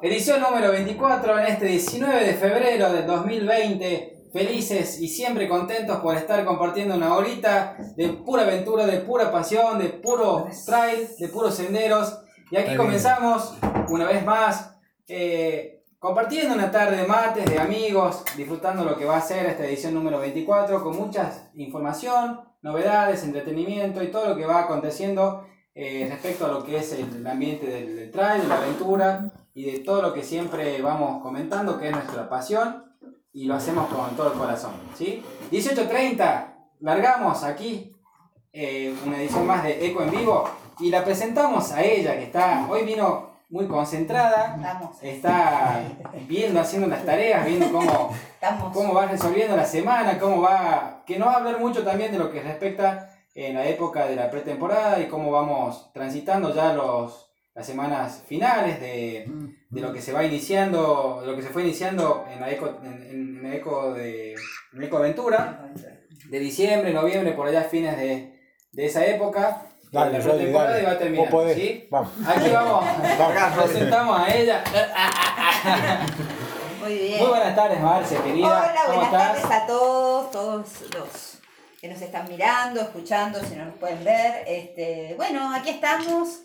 [0.00, 4.28] Edición número 24 en este 19 de febrero del 2020.
[4.32, 9.76] Felices y siempre contentos por estar compartiendo una horita de pura aventura, de pura pasión,
[9.80, 12.20] de puro trail, de puros senderos.
[12.52, 13.54] Y aquí comenzamos
[13.88, 14.76] una vez más
[15.08, 19.66] eh, compartiendo una tarde de mates, de amigos, disfrutando lo que va a ser esta
[19.66, 25.44] edición número 24 con mucha información, novedades, entretenimiento y todo lo que va aconteciendo
[25.74, 29.64] eh, respecto a lo que es el ambiente del, del trail, de la aventura y
[29.64, 32.84] de todo lo que siempre vamos comentando, que es nuestra pasión
[33.32, 34.70] y lo hacemos con todo el corazón.
[34.94, 35.20] ¿sí?
[35.50, 37.92] 18.30, largamos aquí
[38.52, 42.68] eh, una edición más de Eco en Vivo y la presentamos a ella, que está
[42.70, 45.82] hoy vino muy concentrada, está
[46.28, 48.14] viendo, haciendo las tareas, viendo cómo,
[48.72, 52.18] cómo va resolviendo la semana, cómo va, que nos va a hablar mucho también de
[52.18, 57.27] lo que respecta en la época de la pretemporada y cómo vamos transitando ya los,
[57.58, 59.28] las semanas finales de,
[59.68, 63.44] de, lo que se va iniciando, lo que se fue iniciando en la eco, en,
[63.44, 64.36] el eco de
[64.72, 65.68] en Eco Aventura,
[66.30, 68.32] de diciembre, noviembre, por allá fines de,
[68.70, 69.66] de esa época.
[69.90, 71.28] Dale, la temporada y va a terminar.
[71.52, 71.88] ¿sí?
[71.90, 72.12] Vamos.
[72.28, 72.84] Aquí vamos,
[73.64, 74.62] presentamos a ella.
[76.80, 77.18] Muy bien.
[77.18, 78.46] Muy buenas tardes, Marcia, querida.
[78.46, 81.38] Hola, buenas tardes a todos, todos los
[81.80, 84.44] que nos están mirando, escuchando, si no nos pueden ver.
[84.46, 86.42] Este, bueno, aquí estamos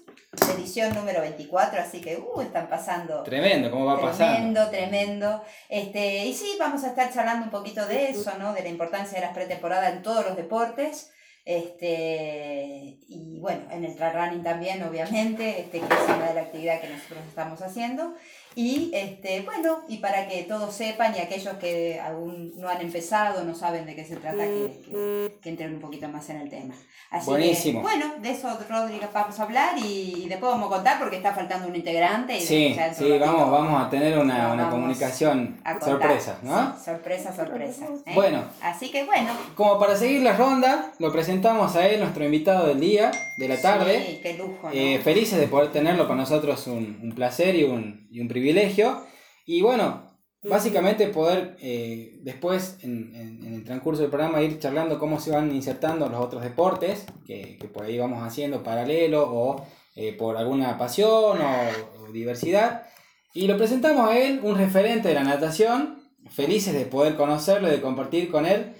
[0.56, 3.24] edición número 24, así que uh, están pasando.
[3.24, 4.36] Tremendo, ¿cómo va a pasar?
[4.36, 5.44] Tremendo, tremendo.
[5.70, 8.54] Este, y sí, vamos a estar charlando un poquito de eso, ¿no?
[8.54, 11.12] De la importancia de las pretemporadas en todos los deportes.
[11.46, 16.46] Este, y bueno, en el trail running también, obviamente, este, que es una de las
[16.46, 18.14] actividades que nosotros estamos haciendo.
[18.56, 23.44] Y este, bueno, y para que todos sepan y aquellos que aún no han empezado,
[23.44, 26.74] no saben de qué se trata, que, que, entren un poquito más en el tema.
[27.10, 27.82] Así Buenísimo.
[27.82, 31.68] bueno, de eso, Rodrigo, vamos a hablar y, después vamos a contar porque está faltando
[31.68, 32.38] un integrante.
[32.38, 36.78] Y sí, sí, vamos, vamos a tener una, una comunicación sorpresa, ¿no?
[36.80, 37.86] sorpresa, sorpresa.
[38.06, 38.12] ¿eh?
[38.14, 38.44] Bueno.
[38.62, 39.32] Así que bueno.
[39.56, 43.62] Como para seguir la ronda, lo presentamos a él, nuestro invitado del día, de la
[43.62, 44.04] tarde.
[44.06, 44.70] Sí, qué lujo.
[44.72, 48.43] Eh, felices de poder tenerlo con nosotros, un, un placer y un, y un privilegio
[48.44, 49.06] privilegio.
[49.46, 50.04] Y bueno,
[50.44, 55.56] básicamente poder eh, después, en, en, el transcurso del programa, ir charlando cómo se van
[55.56, 59.66] insertando los otros deportes, que, que por ahí vamos haciendo paralelo o
[59.96, 62.86] eh, por alguna pasión o, diversidad.
[63.34, 67.72] Y lo presentamos a él, un referente de la natación, felices de poder conocerlo y
[67.72, 68.74] de compartir con él.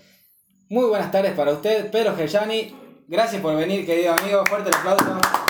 [0.70, 2.76] Muy buenas tardes para usted, Pedro Gerjani.
[3.08, 4.46] Gracias por venir, querido amigo.
[4.46, 5.43] Fuerte el aplauso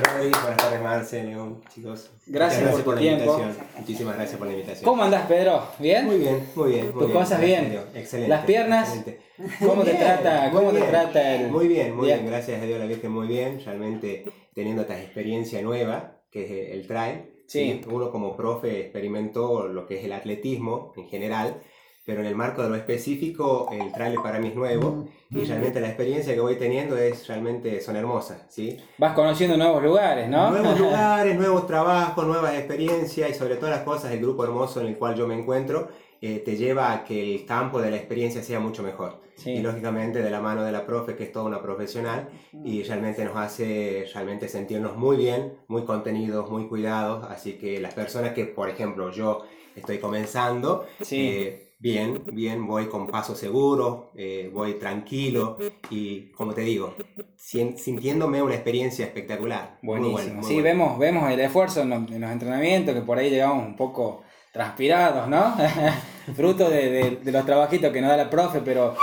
[0.00, 1.36] buenas tardes Marce,
[1.74, 2.10] chicos.
[2.26, 3.56] Gracias, por, la invitación.
[3.78, 4.84] Muchísimas gracias por la invitación.
[4.84, 5.62] ¿Cómo andás, Pedro?
[5.78, 6.06] ¿Bien?
[6.06, 6.92] Muy bien, muy bien.
[6.92, 7.78] ¿Tus cosas bien?
[7.94, 8.28] Excelente.
[8.28, 9.04] ¿Las piernas?
[9.60, 11.50] ¿Cómo te trata, cómo te trata el...?
[11.50, 12.26] Muy bien, muy bien.
[12.26, 13.60] Gracias a Dios la Virgen, muy bien.
[13.64, 14.24] Realmente
[14.54, 17.30] teniendo esta experiencia nueva, que es el trail.
[17.46, 17.80] Sí.
[17.88, 21.62] Uno como profe experimentó lo que es el atletismo en general
[22.06, 25.80] pero en el marco de lo específico, el trailer para mí es nuevo y realmente
[25.80, 28.76] la experiencia que voy teniendo es realmente son hermosas, ¿sí?
[28.96, 30.52] Vas conociendo nuevos lugares, ¿no?
[30.52, 34.86] Nuevos lugares, nuevos trabajos, nuevas experiencias y sobre todas las cosas el grupo hermoso en
[34.86, 35.88] el cual yo me encuentro
[36.22, 39.20] eh, te lleva a que el campo de la experiencia sea mucho mejor.
[39.44, 42.30] Y lógicamente de la mano de la profe, que es toda una profesional,
[42.64, 47.26] y realmente nos hace realmente sentirnos muy bien, muy contenidos, muy cuidados.
[47.28, 49.42] Así que las personas que, por ejemplo, yo
[49.74, 51.65] estoy comenzando, sí.
[51.78, 55.58] Bien, bien, voy con paso seguro, eh, voy tranquilo
[55.90, 56.94] y, como te digo,
[57.36, 59.78] sintiéndome una experiencia espectacular.
[59.82, 60.42] Buenísimo.
[60.42, 64.22] sí, vemos, vemos el esfuerzo en los, entrenamientos, que por ahí llegamos un poco
[64.52, 65.54] transpirados, ¿no?
[66.34, 68.94] Fruto de, de, los trabajitos que nos da la profe, pero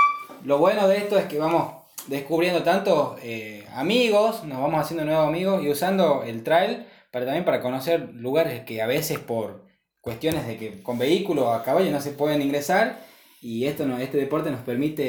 [0.43, 5.27] lo bueno de esto es que vamos descubriendo tantos eh, amigos, nos vamos haciendo nuevos
[5.27, 9.63] amigos y usando el trail para también para conocer lugares que a veces por
[10.03, 12.99] cuestiones de que con vehículos a caballo no se pueden ingresar
[13.41, 15.03] y esto no, este deporte nos permite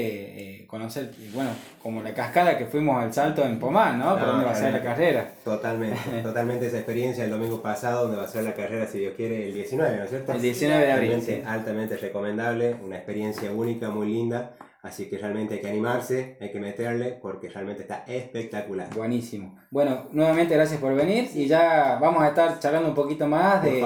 [0.63, 1.51] eh, conocer, bueno,
[1.83, 4.17] como la cascada que fuimos al salto en Pomán, ¿no?
[4.17, 5.35] Por dónde va a ser la carrera.
[5.45, 9.15] Totalmente, totalmente esa experiencia el domingo pasado, donde va a ser la carrera, si Dios
[9.17, 10.33] quiere, el 19, ¿no es cierto?
[10.33, 11.45] El 19 de abril.
[11.47, 14.57] Altamente recomendable, una experiencia única, muy linda.
[14.83, 18.89] Así que realmente hay que animarse, hay que meterle porque realmente está espectacular.
[18.95, 19.57] Buenísimo.
[19.71, 23.83] Bueno, nuevamente gracias por venir y ya vamos a estar charlando un poquito más de,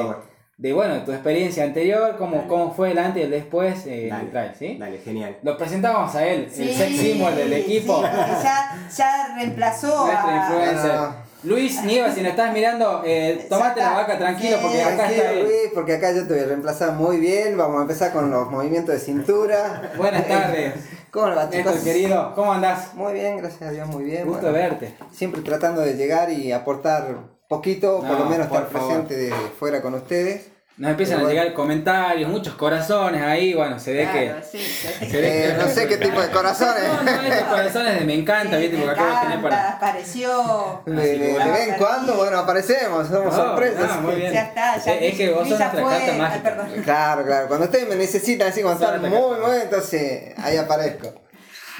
[0.58, 4.28] de bueno, tu experiencia anterior, cómo, cómo fue el antes y el después eh, dale,
[4.28, 4.76] trail, ¿sí?
[4.76, 5.36] Dale, genial.
[5.42, 8.02] Lo presentamos a él, el sex symbol del equipo.
[8.02, 11.00] ya, ya reemplazó Nuestro influencer.
[11.44, 15.44] Luis Nieva, si nos estás mirando, eh, tomate la vaca tranquilo porque acá está él.
[15.44, 17.56] Luis, porque acá yo te voy a reemplazar muy bien.
[17.56, 19.92] Vamos a empezar con los movimientos de cintura.
[19.96, 20.74] Buenas tardes.
[21.12, 21.76] ¿Cómo va, chicos?
[21.84, 22.94] querido, ¿cómo andás?
[22.94, 24.26] Muy bien, gracias a Dios, muy bien.
[24.26, 24.96] Gusto verte.
[25.12, 28.88] Siempre tratando de llegar y aportar poquito, por No, lo menos por estar favor.
[29.06, 30.48] presente de fuera con ustedes.
[30.76, 31.40] Nos empiezan Pero a bueno.
[31.42, 34.46] llegar comentarios, muchos corazones ahí, bueno, se ve Claro, que...
[34.46, 35.06] sí, sí.
[35.10, 36.84] se ve Eh, que- no sé qué tipo de corazones.
[36.84, 39.68] No, no, estos corazones de me encanta, Sí, viste, me porque tener encanta, para...
[39.72, 40.82] apareció.
[40.86, 41.52] De, de- de bueno.
[41.52, 43.90] vez en cuando, bueno, aparecemos, somos Oh, sorpresas.
[43.90, 44.32] ah, muy bien.
[44.32, 45.98] Ya está, ya Es que vos sos nuestra fue.
[45.98, 46.42] carta mágica.
[46.44, 46.68] perdón.
[46.84, 47.48] Claro, claro.
[47.48, 51.12] Cuando ustedes me necesitan así, cuando están muy, muy, entonces ahí aparezco.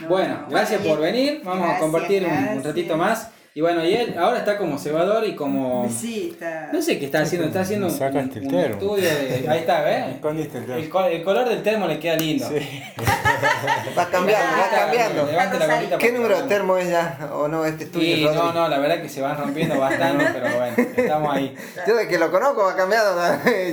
[0.00, 1.42] No, Bueno, no, gracias bueno, por venir.
[1.44, 3.28] Vamos a gracias, compartir un- un, ratito más.
[3.58, 5.90] Y bueno, y él ahora está como cebador y como.
[5.90, 6.68] Sí, está.
[6.72, 8.74] No sé qué está haciendo, está haciendo un, Sacaste el un termo.
[8.74, 9.46] estudio de.
[9.48, 10.06] Ahí está, ¿ves?
[10.14, 10.80] Escondiste el termo.
[10.80, 12.48] El, co- el color del termo le queda lindo.
[13.98, 15.26] Va cambiando, va cambiando.
[15.26, 17.18] levante la ¿Qué número de termo es ya?
[17.32, 17.64] ¿O no?
[17.64, 21.34] Este estudio, Sí, no, no, la verdad que se van rompiendo bastante, pero bueno, estamos
[21.34, 21.56] ahí.
[21.84, 23.20] Yo de que lo conozco va cambiando.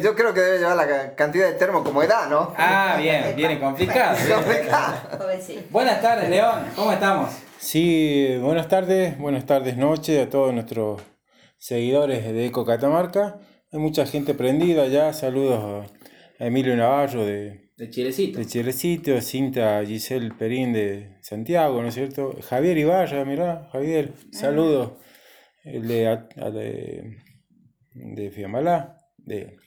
[0.03, 2.55] Yo creo que debe llevar la ca- cantidad de termo como edad, ¿no?
[2.57, 4.17] Ah, bien, viene complicado.
[5.19, 5.61] Jovencito.
[5.69, 7.29] Buenas tardes, León, ¿cómo estamos?
[7.65, 11.01] Sí, buenas tardes, buenas tardes, noche a todos nuestros
[11.57, 13.39] seguidores de Eco Catamarca.
[13.71, 15.11] Hay mucha gente prendida ya.
[15.13, 15.87] Saludos
[16.39, 18.37] a Emilio Navarro de, De Chilecito.
[18.37, 22.35] de Chilecito, Cinta Giselle Perín de Santiago, ¿no es cierto?
[22.43, 24.91] Javier Ibarra, mirá, Javier, saludos.
[25.63, 27.17] El de, a- a- de,
[27.95, 29.57] de Fiamalá, de,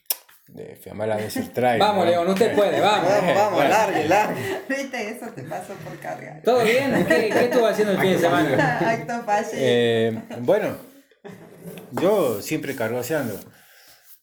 [0.49, 1.79] de Fiamalá de Sertray.
[1.79, 2.11] Vamos, ¿no?
[2.11, 3.09] León, usted puede, vamos.
[3.11, 4.61] Vamos, vamos, largue, largue.
[4.69, 6.43] Viste, eso te pasó por cargar.
[6.43, 7.05] ¿Todo bien?
[7.07, 8.79] ¿Qué, qué estuvo haciendo el fin de semana?
[8.79, 9.25] Acto.
[9.55, 10.77] Eh, bueno,
[11.93, 13.39] yo siempre cargoseando.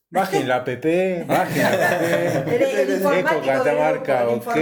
[0.09, 2.47] Bajen la app, bajen la app.
[2.47, 4.55] Eco Catamarca, ok.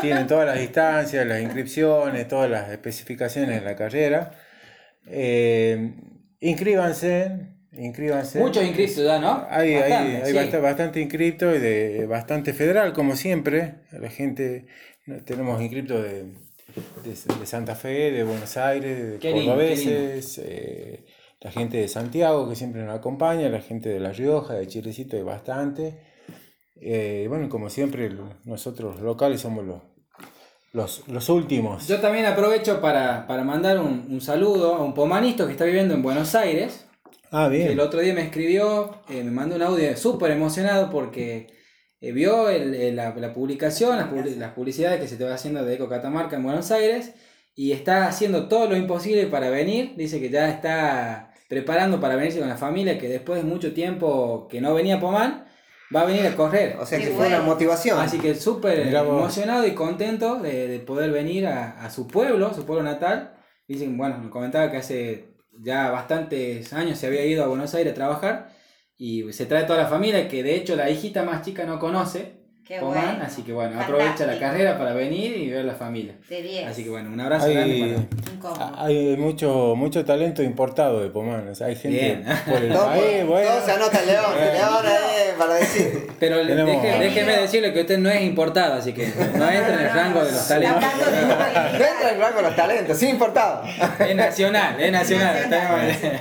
[0.00, 4.32] Tienen todas las distancias, las inscripciones, todas las especificaciones de la carrera.
[5.06, 5.94] Eh,
[6.40, 8.38] inscríbanse, inscríbanse.
[8.40, 9.46] Muchos inscritos ya, ¿no?
[9.50, 10.38] Hay, hay- Bastante, hay sí.
[10.38, 13.74] bast- bastante inscripto y de bastante federal, como siempre.
[13.92, 14.66] La gente,
[15.24, 16.24] tenemos inscriptos de,
[17.04, 21.04] de, de Santa Fe, de Buenos Aires, de Qué lindo, cordobeses, eh,
[21.40, 25.16] la gente de Santiago que siempre nos acompaña, la gente de La Rioja, de Chilecito
[25.16, 26.00] hay bastante.
[26.80, 28.10] Eh, bueno, como siempre,
[28.44, 29.82] nosotros locales somos los,
[30.72, 31.86] los, los últimos.
[31.88, 35.94] Yo también aprovecho para, para mandar un, un saludo a un pomanito que está viviendo
[35.94, 36.85] en Buenos Aires.
[37.32, 37.68] Ah, que bien.
[37.72, 41.48] el otro día me escribió, eh, me mandó un audio súper emocionado porque
[42.00, 45.34] eh, vio el- el- la, la publicación, las, publi- las publicidades que se te va
[45.34, 47.12] haciendo de Eco Catamarca en Buenos Aires
[47.54, 49.94] y está haciendo todo lo imposible para venir.
[49.96, 54.46] Dice que ya está preparando para venirse con la familia, que después de mucho tiempo
[54.50, 55.46] que no venía a Pomán,
[55.94, 56.76] va a venir a correr.
[56.80, 57.98] O sea que fue una motivación.
[57.98, 62.66] Así que súper emocionado y contento de, de poder venir a, a su pueblo, su
[62.66, 63.32] pueblo natal.
[63.68, 67.92] Dicen, bueno, me comentaba que hace ya bastantes años se había ido a Buenos Aires
[67.92, 68.50] a trabajar
[68.96, 72.35] y se trae toda la familia, que de hecho la hijita más chica no conoce
[72.66, 73.24] Qué Pomán, bueno.
[73.24, 76.14] así que bueno, aprovecha la carrera para venir y ver la familia.
[76.28, 76.66] De 10.
[76.66, 77.96] Así que bueno, un abrazo grande Hay,
[78.42, 78.82] para...
[78.84, 81.46] Hay mucho, mucho talento importado de Pomán.
[81.48, 82.24] o sea, hay gente Bien.
[82.44, 83.48] por el Todo, país, bueno.
[83.50, 86.06] todo se anota en León, León eh, para decir.
[86.18, 89.80] Pero Tenemos- deje- déjeme decirle que usted no es importado, así que no entra en
[89.86, 90.82] el rango de los talentos.
[90.82, 90.88] De
[91.20, 92.10] Dentro movilidad.
[92.10, 93.62] del rango de los talentos, sin importado.
[94.00, 95.34] Es nacional, es nacional.
[95.50, 95.88] Nacional.
[95.90, 96.20] estamos-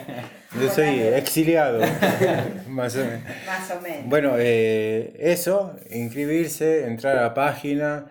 [0.62, 1.80] Yo soy exiliado,
[2.70, 3.22] más o menos.
[3.46, 4.06] Más o menos.
[4.08, 8.06] Bueno, eh, eso, inscribirse, entrar a la página,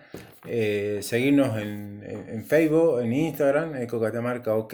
[0.47, 4.73] eh, seguirnos en, en- Facebook, en Instagram, Eco Catamarca OK.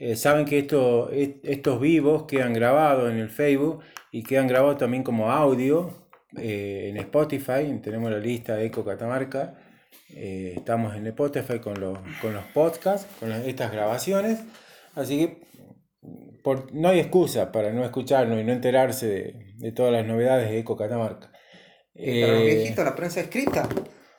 [0.00, 3.80] Eh, saben que esto, est- estos vivos quedan grabados en el Facebook
[4.12, 5.90] y quedan grabados también como audio
[6.36, 7.78] en Spotify.
[7.82, 9.54] Tenemos la lista Eco Catamarca.
[10.14, 14.38] Estamos en Spotify con los, con los podcasts, con las- estas grabaciones.
[14.94, 15.47] Así que
[16.42, 20.50] por- no hay excusa para no escucharnos y no enterarse de, de todas las novedades
[20.50, 21.30] de Eco Catamarca.
[21.94, 23.68] Los Eh, viejitos, la prensa escrita.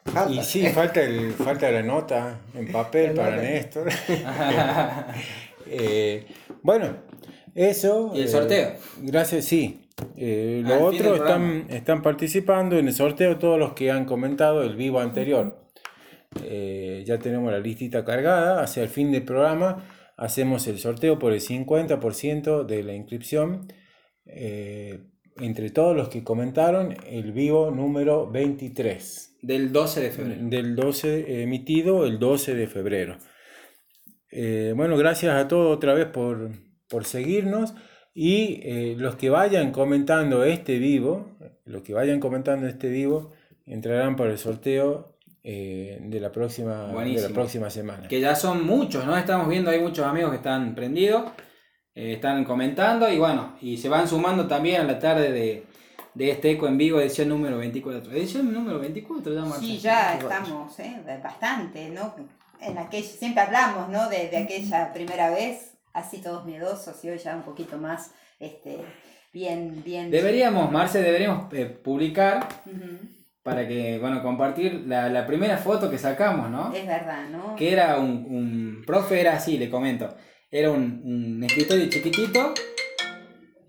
[0.05, 0.31] Falta.
[0.33, 3.35] y sí, falta, el, falta la nota en papel El para.
[3.37, 3.89] Néstor.
[5.71, 6.25] Eh,
[6.63, 6.97] bueno,
[7.55, 8.11] eso.
[8.15, 8.71] ¿Y el eh, sorteo?
[9.03, 9.87] gracias, sí.
[10.17, 14.63] Eh, Al los otros están, están participando en el sorteo, todos los que han comentado
[14.63, 15.59] el vivo anterior.
[16.43, 18.63] Eh, ya tenemos la listita cargada.
[18.63, 19.85] Hacia el fin del programa
[20.19, 23.67] hacemos el sorteo por el 50% de la inscripción.
[24.25, 24.99] eh,
[25.41, 30.41] entre todos los que comentaron el vivo número 23 Del 12 de febrero.
[30.49, 33.17] del 12 emitido el 12 de febrero.
[34.31, 36.51] Eh, bueno, gracias a todos otra vez por,
[36.89, 37.73] por seguirnos
[38.13, 43.31] y eh, los que vayan comentando este vivo, los que vayan comentando este vivo,
[43.65, 45.15] entrarán para el sorteo
[45.51, 48.07] eh, de, la próxima, de la próxima semana.
[48.07, 49.17] Que ya son muchos, ¿no?
[49.17, 51.31] Estamos viendo, hay muchos amigos que están prendidos,
[51.95, 55.63] eh, están comentando y bueno, y se van sumando también a la tarde de,
[56.13, 58.11] de este eco en vivo, edición número 24.
[58.11, 59.59] Edición número 24 ya, Marta.
[59.59, 61.01] Sí, ya estamos, ¿eh?
[61.23, 62.15] Bastante, ¿no?
[62.61, 64.07] En aquella, siempre hablamos, ¿no?
[64.07, 68.77] De, de aquella primera vez así todos miedosos y hoy ya un poquito más, este,
[69.33, 70.11] bien, bien.
[70.11, 73.18] Deberíamos, Marce, deberíamos eh, publicar Ujú.
[73.49, 76.73] Para que, bueno, compartir la, la primera foto que sacamos, ¿no?
[76.73, 77.55] Es verdad, ¿no?
[77.55, 80.15] Que era un, un profe, era así, le comento.
[80.51, 82.53] Era un, un escritorio chiquitito.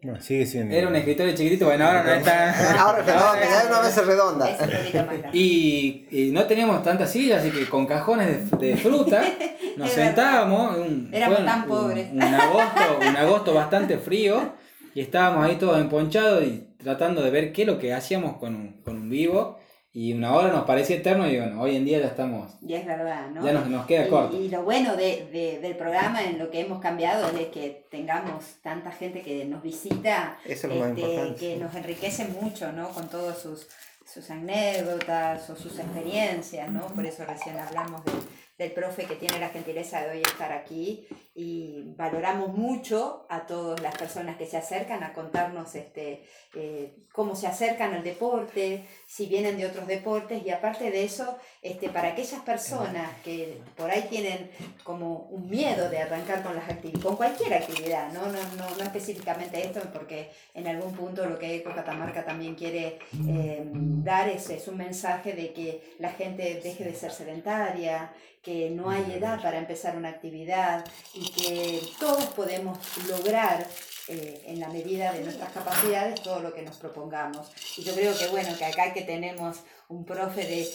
[0.02, 0.74] No, sigue siendo.
[0.74, 2.50] Era un escritorio chiquitito, bueno, ahora no está.
[2.80, 5.30] Ahora es redonda, ya una mesa redonda.
[5.34, 9.22] Y, y no teníamos tantas sillas, así que con cajones de, de fruta
[9.76, 10.78] nos sentábamos.
[10.78, 12.08] un- Éramos fue un- tan pobres.
[12.12, 14.54] Un, agosto, un agosto bastante frío
[14.94, 18.54] y estábamos ahí todos emponchados y tratando de ver qué es lo que hacíamos con
[18.54, 19.58] un, con un vivo.
[19.92, 22.86] Y una hora nos parecía eterno y bueno, hoy en día ya estamos, Y es
[22.86, 23.44] verdad, ¿no?
[23.44, 24.40] ya nos, nos queda Y- corto.
[24.40, 27.86] Y, lo bueno de, de- del programa en lo que hemos cambiado es de que
[27.90, 31.40] tengamos tanta gente que nos visita, Eso es lo más este, importante.
[31.40, 32.90] que nos enriquece mucho, ¿no?
[32.90, 33.66] Con todas sus,
[34.06, 36.86] sus anécdotas o sus experiencias, ¿no?
[36.86, 38.12] Por eso recién hablamos de-
[38.58, 43.80] del profe que tiene la gentileza de hoy estar aquí y valoramos mucho a todas
[43.80, 49.26] las personas que se acercan a contarnos este, eh, cómo se acercan al deporte, si
[49.26, 54.06] vienen de otros deportes y aparte de eso, este, para aquellas personas que por ahí
[54.10, 54.50] tienen
[54.82, 56.64] como un miedo de arrancar con las
[57.02, 58.26] con cualquier actividad, ¿no?
[58.26, 62.98] No, no, no específicamente esto, porque en algún punto lo que Eco Catamarca también quiere
[63.28, 68.70] eh, dar es, es un mensaje de que la gente deje de ser sedentaria, que
[68.70, 70.84] no hay edad para empezar una actividad
[71.28, 73.66] que todos podemos lograr
[74.08, 77.48] eh, en la medida de nuestras capacidades todo lo que nos propongamos.
[77.76, 79.58] Y yo creo que bueno, que acá que tenemos
[79.88, 80.68] un profe de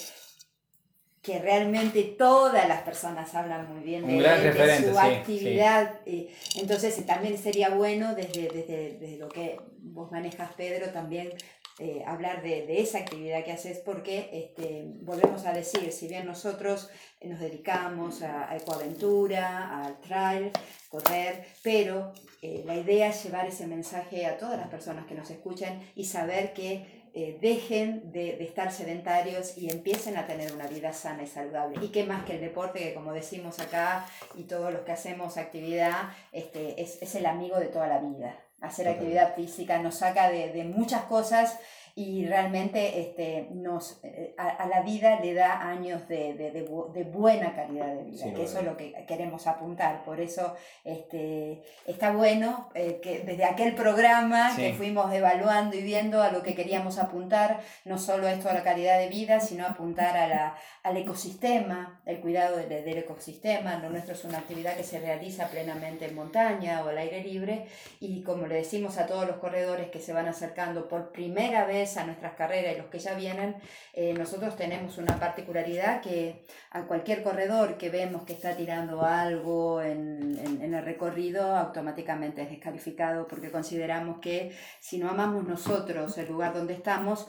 [1.21, 5.99] que realmente todas las personas hablan muy bien de, de referente, su sí, actividad.
[6.05, 11.33] eh, entonces eh, también sería bueno desde, desde, desde lo que vos manejas, Pedro, también
[11.77, 16.89] eh, hablar de, esa actividad que haces porque este, volvemos a decir, si bien nosotros
[17.19, 20.51] eh, nos dedicamos a, a ecoaventura, al trail,
[20.87, 25.29] correr, pero eh, la idea es llevar ese mensaje a todas las personas que nos
[25.29, 27.03] escuchan y saber que
[27.39, 31.77] dejen de, estar sedentarios y empiecen a tener una vida sana y saludable.
[31.81, 34.05] Y qué más que el deporte, que como decimos acá,
[34.35, 38.44] y todos los que hacemos actividad, este, es, es el amigo de toda la vida.
[38.65, 41.57] Hacer actividad física nos saca de, de muchas cosas
[41.97, 46.65] y realmente este, nos, eh, a, a la vida le da años de, de, de
[46.93, 50.03] de buena calidad de vida, Sin que eso es lo que queremos apuntar.
[50.03, 54.61] Por eso este, está bueno eh, que desde aquel programa Sí.
[54.61, 58.63] que fuimos evaluando y viendo a lo que queríamos apuntar, no solo esto a la
[58.63, 63.77] calidad de vida, sino apuntar a la, al ecosistema, el cuidado del, del ecosistema.
[63.77, 67.67] Lo nuestro es una actividad que se realiza plenamente en montaña o al aire libre
[68.01, 71.84] y como le decimos a todos los corredores que se van acercando por primera vez
[71.97, 73.55] a nuestras carreras y los que ya vienen,
[73.93, 79.81] eh, nosotros tenemos una particularidad que a cualquier corredor que vemos que está tirando algo
[79.81, 86.17] en, en- en el recorrido, automáticamente es descalificado porque consideramos que si no amamos nosotros
[86.17, 87.27] el lugar donde estamos,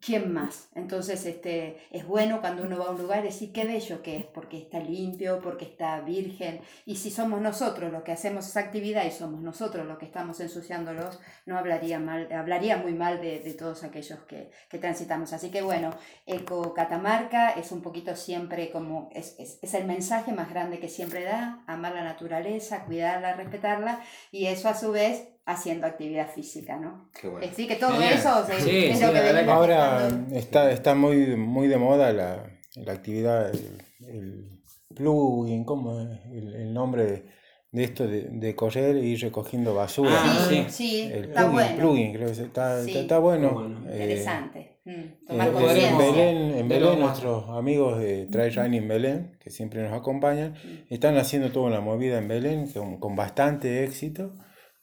[0.00, 0.68] ¿quién más?
[0.74, 4.24] Entonces este, es bueno cuando uno va a un lugar decir qué bello que es,
[4.24, 6.60] porque está limpio, porque está virgen.
[6.86, 10.40] Y si somos nosotros los que hacemos esa actividad y somos nosotros los que estamos
[10.40, 15.32] ensuciándolos, no hablaría mal, hablaría muy mal de, de todos aquellos que, que transitamos.
[15.32, 15.90] Así que bueno,
[16.26, 20.88] Eco Catamarca es un poquito siempre como, es, es, es el mensaje más grande que
[20.88, 24.00] siempre da, amar la naturaleza, cuidarla, respetarla,
[24.30, 27.10] y eso a su vez haciendo actividad física, ¿no?
[27.20, 27.46] Qué bueno.
[27.50, 28.14] Así que todo Genial.
[28.14, 32.50] eso Sí, es sí, lo que venimos Ahora está, está muy, muy de moda la,
[32.76, 34.60] la actividad, el, el
[34.94, 37.24] plugin, ¿cómo es el, el nombre de,
[37.72, 40.12] de esto de, de correr e ir recogiendo basura?
[40.14, 40.70] Ah, sí, sí.
[40.70, 41.76] sí, El está plugin, bueno.
[41.76, 42.88] plugin, creo que es- está, Sí.
[42.90, 43.84] está, está bueno.
[43.88, 44.70] Eh, Interesante.
[44.86, 45.98] Mm, eh, tomar en.
[45.98, 50.54] Belén, en Belén nuestros amigos de Trail Running Belén, que siempre nos acompañan,
[50.90, 54.34] están haciendo toda una movida en Belén con, con bastante éxito.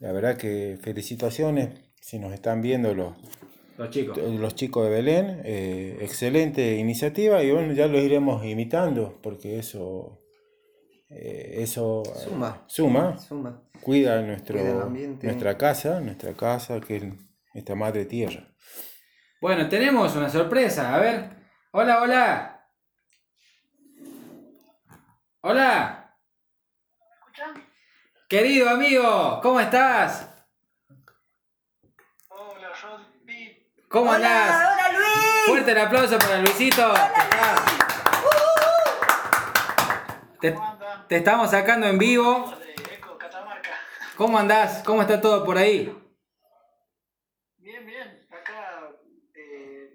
[0.02, 1.70] La verdad que felicitaciones
[2.02, 3.14] si nos están viendo los,
[3.78, 4.18] Los chicos.
[4.18, 5.42] los chicos de Belén.
[5.46, 10.20] eh, excelente iniciativa y bueno, ya los iremos imitando porque eso,
[11.10, 12.64] eh, eso eh, Suma.
[12.68, 13.64] suma, Suma.
[13.82, 15.28] cuida, nuestro, Cuida el ambiente.
[15.28, 17.04] nuestra casa, nuestra casa que es
[17.54, 18.48] nuestra madre tierra.
[19.40, 20.96] Bueno, tenemos una sorpresa.
[20.96, 21.30] A ver.
[21.74, 22.68] Hola, hola.
[25.42, 26.01] Hola.
[28.32, 30.26] Querido amigo, ¿cómo estás?
[32.30, 33.74] Hola, Rodri.
[33.90, 34.50] ¿Cómo andás?
[34.56, 35.46] Hola, hola Luis.
[35.48, 36.94] Fuerte el aplauso para Luisito.
[40.40, 41.06] Te, ¿Cómo anda?
[41.10, 42.56] te estamos sacando en vivo.
[43.20, 43.72] Catamarca.
[44.16, 44.82] ¿Cómo andás?
[44.86, 45.94] ¿Cómo está todo por ahí?
[47.58, 48.28] Bien, bien.
[48.32, 48.92] Acá
[49.36, 49.92] eh,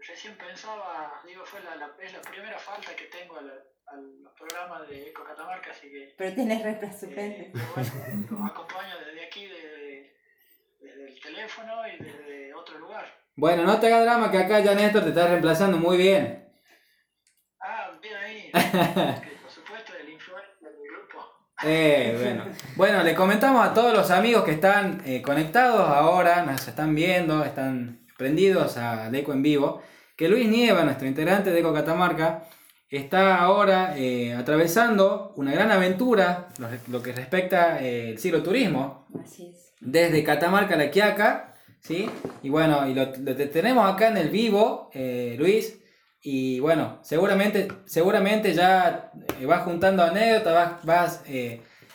[0.00, 3.52] recién pensaba, digo, fue la, la- es la primera falta que tengo a la,
[3.90, 7.52] a los programas de Eco Catamarca, así que Pero tienes eh, representante.
[7.52, 10.16] bueno, los acompaño desde aquí, desde,
[10.80, 13.06] desde el teléfono y desde otro lugar.
[13.36, 16.52] Bueno, no te hagas drama que acá ya Néstor te está reemplazando muy bien.
[17.60, 18.50] Ah, bien ahí.
[19.42, 21.24] por supuesto, el influencer del grupo.
[21.62, 22.44] Eh, bueno.
[22.76, 27.44] bueno, le comentamos a todos los amigos que están eh, conectados ahora, nos están viendo,
[27.44, 29.82] están prendidos al Eco en vivo,
[30.16, 32.42] que Luis Nieva, nuestro integrante de Eco Catamarca,
[32.90, 39.50] está ahora eh, atravesando una gran aventura, lo, lo que respecta eh, el cicloturismo, Así
[39.54, 39.74] es.
[39.80, 42.08] desde Catamarca a La Quiaca, ¿sí?
[42.42, 45.78] Y bueno, y lo, lo te- tenemos acá en el vivo, eh, Luis,
[46.22, 51.24] y bueno, seguramente, seguramente ya eh, vas juntando anécdotas, vas, vas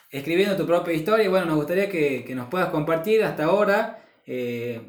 [0.09, 3.99] escribiendo tu propia historia, y bueno, nos gustaría que, que nos puedas compartir hasta ahora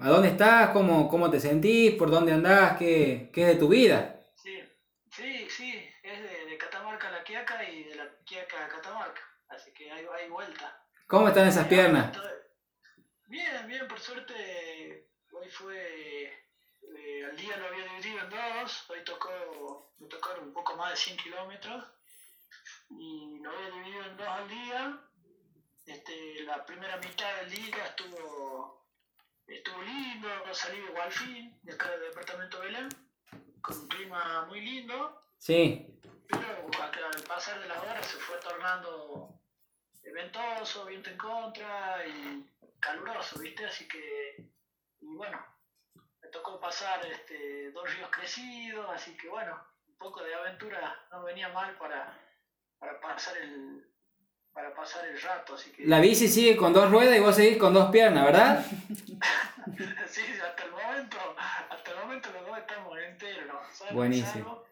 [0.00, 3.66] a dónde estás, cómo, cómo te sentís, por dónde andás, qué, qué es de tu
[3.68, 4.20] vida.
[4.36, 4.52] Sí,
[5.10, 5.72] sí, sí,
[6.04, 9.90] es de, de Catamarca a La Quiaca y de La Quiaca a Catamarca, así que
[9.90, 10.84] hay, hay vuelta.
[11.06, 12.14] ¿Cómo están esas piernas?
[13.28, 16.44] Bien, bien, por suerte hoy fue,
[16.82, 20.90] eh, al día lo había dividido en dos, hoy tocó, me tocó un poco más
[20.90, 21.84] de 100 kilómetros
[22.90, 25.00] y lo había dividido en dos al día.
[25.86, 28.86] Este, la primera mitad del día estuvo,
[29.46, 32.88] estuvo lindo, salí de Gualfín, de acá del departamento de Belén,
[33.62, 39.34] con un clima muy lindo, Sí, pero al pasar de las horas se fue tornando
[40.14, 42.46] ventoso, viento en contra y
[42.80, 43.66] caluroso, ¿viste?
[43.66, 44.36] Así que,
[45.00, 45.44] y bueno,
[46.22, 51.24] me tocó pasar este, dos ríos crecidos, así que bueno, un poco de aventura no
[51.24, 52.16] venía mal para,
[52.78, 53.90] para pasar el
[54.52, 57.58] para pasar el rato, así que la bici sigue con dos ruedas y vos seguís
[57.58, 58.64] con dos piernas, ¿verdad?
[60.06, 61.16] sí, hasta el momento,
[61.70, 64.62] hasta el momento los dos estamos enteros, Buenísimo.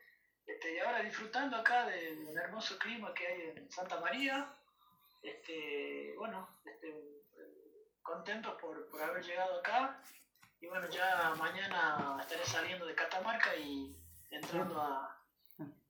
[0.62, 4.47] Este, y ahora disfrutando acá del hermoso clima que hay en Santa María,
[5.23, 6.95] este, bueno, este,
[8.00, 9.99] contentos por, por haber llegado acá.
[10.61, 13.97] Y bueno, ya mañana estaré saliendo de Catamarca y
[14.30, 15.21] entrando a,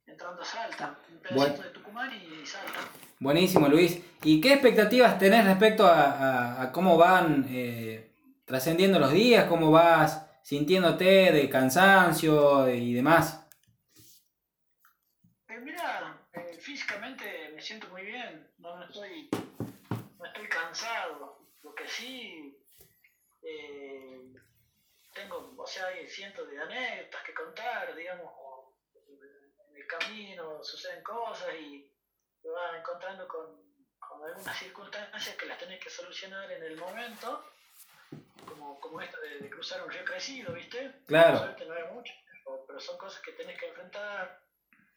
[0.07, 1.63] entrando a Salta, un pedacito Bueno.
[1.65, 2.81] de Tucumán y Salta.
[3.21, 4.03] Buenísimo, Luis.
[4.23, 8.11] ¿Y qué expectativas tenés respecto a, a- a cómo van eh,
[8.47, 13.42] trascendiendo los días, cómo vas sintiéndote de cansancio y demás?
[15.63, 19.29] Mira, eh, físicamente me siento muy bien, no, no estoy,
[20.19, 21.39] no estoy cansado.
[21.63, 22.61] Lo que sí,
[23.43, 24.21] eh,
[25.15, 28.33] tengo, o sea, hay cientos de anécdotas que contar, digamos,
[29.71, 31.89] en el camino suceden cosas y
[32.43, 33.63] te vas encontrando con,
[34.01, 37.45] con algunas circunstancias que las tenés que solucionar en el momento,
[38.45, 41.03] como, como esto de, de cruzar un río crecido, ¿viste?
[41.07, 41.39] Claro.
[41.39, 44.43] Suerte no hay mucho, pero, pero son cosas que tenés que enfrentar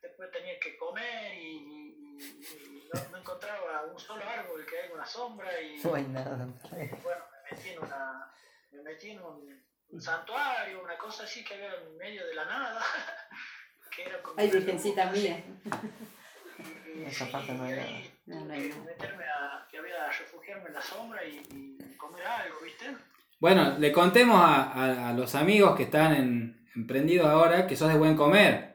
[0.07, 4.93] después tenía que comer y, y- y no, no encontraba un solo árbol que haya
[4.93, 6.35] una sombra y No hay nada.
[6.37, 8.31] bueno, me metí en, una,
[8.71, 12.45] me metí en un, un santuario, una cosa así que había en medio de la
[12.45, 12.81] nada.
[13.95, 15.43] que era como Ay, virgencita mía.
[15.43, 17.87] y- y Esa parte no hay y nada.
[17.87, 18.83] ahí No, hay que nada.
[18.85, 22.95] meterme a, que había refugiarme en la sombra y, y comer algo, ¿viste?
[23.39, 27.89] Bueno, le contemos a, a- a los amigos que están en, emprendidos ahora que sos
[27.91, 28.74] de buen comer.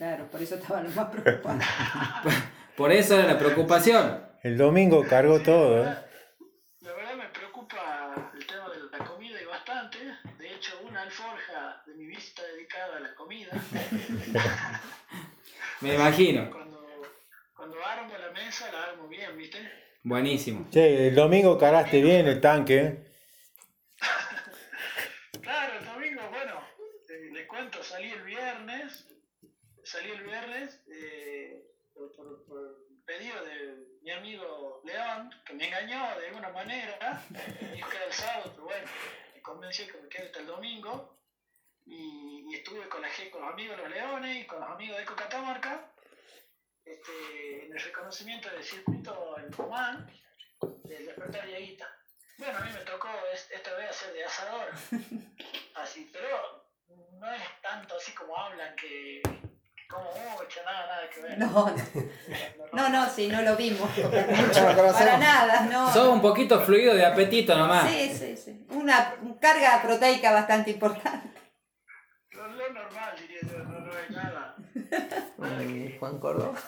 [0.00, 1.58] Claro, por eso estaba lo más preocupado.
[2.76, 4.24] Por eso era la preocupación.
[4.42, 5.94] El domingo cargó todo, ¿eh?
[6.80, 9.98] La verdad me preocupa el tema de la comida y bastante.
[10.38, 13.50] De hecho, una alforja de mi visita dedicada a la comida.
[15.82, 16.50] Me imagino.
[16.50, 16.80] Cuando,
[17.54, 19.58] cuando armo la mesa, la armo bien, ¿viste?
[20.02, 20.66] Buenísimo.
[20.70, 23.12] Che, el domingo cargaste bien el tanque, ¿eh?
[25.42, 26.54] Claro, el domingo, bueno,
[27.10, 29.06] eh, les cuento, salí el viernes,
[29.84, 32.80] salí el viernes eh, por, por- por
[33.44, 38.12] de mi amigo León, que me engañó de alguna manera, me dijo que era el
[38.12, 38.86] sábado, pero bueno,
[39.34, 41.18] me convenció que me quede hasta el domingo,
[41.86, 44.96] y, y estuve con, la, con los amigos de los Leones y con los amigos
[44.96, 45.92] de Eco Catamarca,
[46.84, 50.10] este, en el reconocimiento del circuito en Comán,
[50.84, 51.88] del despertar Yaguita.
[52.38, 54.70] Bueno, a mí me tocó es- esta vez hacer de asador,
[55.74, 56.64] así, pero
[57.12, 59.20] no es tanto así como hablan que,
[59.90, 61.38] como mucho, nada, nada que ver.
[61.38, 61.74] No,
[62.72, 63.90] no, no, sí, no lo vimos.
[63.98, 64.92] lo.
[64.92, 65.92] Para nada, no.
[65.92, 67.90] Sos un poquito fluido de apetito nomás.
[67.90, 68.66] Sí, sí, sí.
[68.70, 71.38] Una carga proteica bastante importante.
[72.30, 74.56] Lo, lo normal, diría yo, no, no hay nada.
[75.38, 76.58] nada que, Juan Córdoba.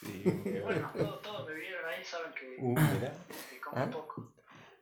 [0.00, 3.12] que, bueno, todos todo me vieron ahí, saben que, Uh, mirá.
[3.50, 3.90] que como ¿Ah?
[3.90, 4.32] poco.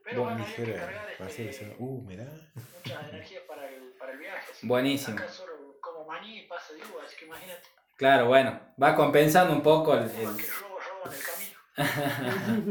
[0.03, 1.75] Pero bueno, había que cargar este.
[1.79, 2.25] Uh, mirá.
[2.25, 4.53] muchas energías para el, para el viaje.
[4.61, 5.17] Buenísimo.
[5.17, 7.67] Acá solo como maní y pasa de uva, así que imagínate.
[7.99, 10.03] Claro, bueno, va compensando un poco el...
[10.03, 11.91] el- Porque robo, robo en el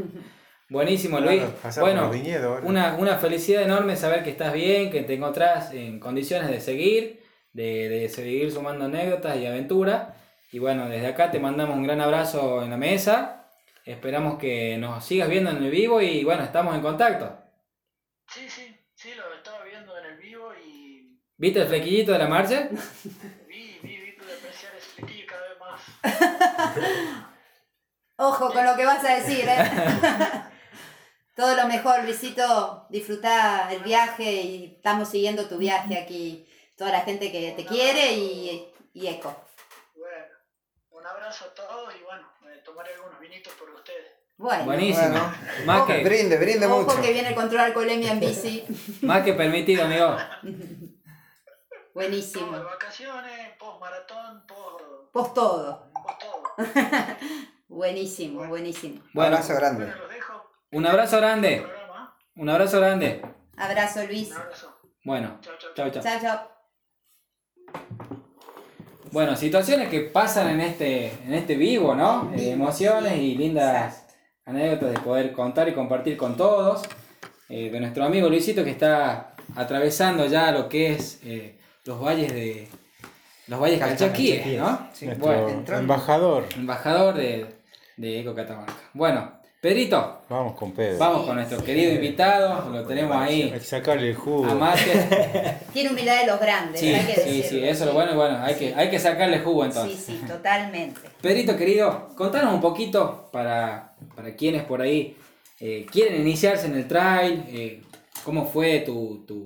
[0.03, 0.25] camino.
[0.71, 1.43] Buenísimo, Luis.
[1.81, 6.51] Bueno, viñedos una, una felicidad enorme saber que estás bien, que te encontrás en condiciones
[6.51, 10.15] de seguir, de, de seguir sumando anécdotas y aventuras.
[10.51, 13.51] Y bueno, desde acá te mandamos un gran abrazo en la mesa.
[13.85, 17.39] Esperamos que nos sigas viendo en el vivo y bueno, estamos en contacto.
[18.31, 22.27] Sí, sí, sí, lo estaba viendo en el vivo y ¿Viste el flequillito de la
[22.29, 22.69] marcha?
[23.47, 23.68] vi
[28.17, 29.71] Ojo con lo que vas a decir, ¿eh?
[31.37, 32.87] Todo lo mejor, Luisito.
[32.91, 36.49] Disfruta el viaje y estamos siguiendo tu viaje aquí.
[36.77, 39.35] Toda la gente que te quiere y, y Eco.
[39.95, 40.25] Bueno,
[40.91, 42.29] un abrazo a todos y bueno,
[42.65, 44.19] tomaré algunos vinitos por ustedes.
[44.37, 45.09] Bueno, Buenísimo.
[45.09, 45.35] Bueno.
[45.65, 47.03] Más, que, Brinde, brinde ojo mucho.
[47.03, 48.65] que viene el control alcoholemia en bici.
[49.03, 50.17] más que permitido, amigo.
[51.93, 52.47] Buenísimo.
[52.47, 55.88] Todo de vacaciones, post maratón, post, post todo.
[57.69, 59.01] Buenísimo, buenísimo.
[59.13, 59.93] Bueno, Abrazo grande.
[60.73, 61.67] Un abrazo grande.
[62.37, 63.23] Un abrazo grande.
[63.57, 64.31] Abrazo, Luis.
[64.31, 64.75] Un abrazo.
[65.05, 65.71] Bueno, Chao, chao.
[65.75, 66.03] chao, chao.
[66.03, 66.59] Chao, chao.
[69.11, 72.33] Bueno, situaciones que pasan en este, en este vivo, ¿no?
[72.37, 74.07] Eh, emociones y lindas
[74.45, 76.83] anécdotas de poder contar y compartir con todos.
[77.49, 82.33] Eh, de nuestro amigo Luisito que está atravesando ya lo que es eh, los valles
[82.33, 82.69] de
[83.49, 84.89] los valles calchaquíes, ¿no?
[84.93, 85.07] Sí.
[85.19, 85.83] Bueno, entrando.
[85.95, 86.45] embajador.
[86.57, 87.47] embajador de,
[87.97, 88.75] de Eco Catamarca.
[88.95, 90.99] Bueno, Pedrito, Vamos con Pedro.
[90.99, 94.47] vamos con nuestro querido invitado, lo tenemos ahí Hay que sacarle el jugo.
[94.47, 95.57] a mate.
[95.73, 97.49] Tiene humildad de los grandes, Sí, hay que sí, decirlo.
[97.49, 100.01] sí, eso es lo bueno y bueno, hay que, hay que sacarle jugo Sí, entonces.
[100.05, 101.01] sí, totalmente.
[101.21, 105.17] Pedrito querido, contanos un poquito para, para quienes por ahí
[105.59, 107.83] eh, quieren iniciarse en el trail, eh,
[108.23, 109.45] cómo fue tu, tu,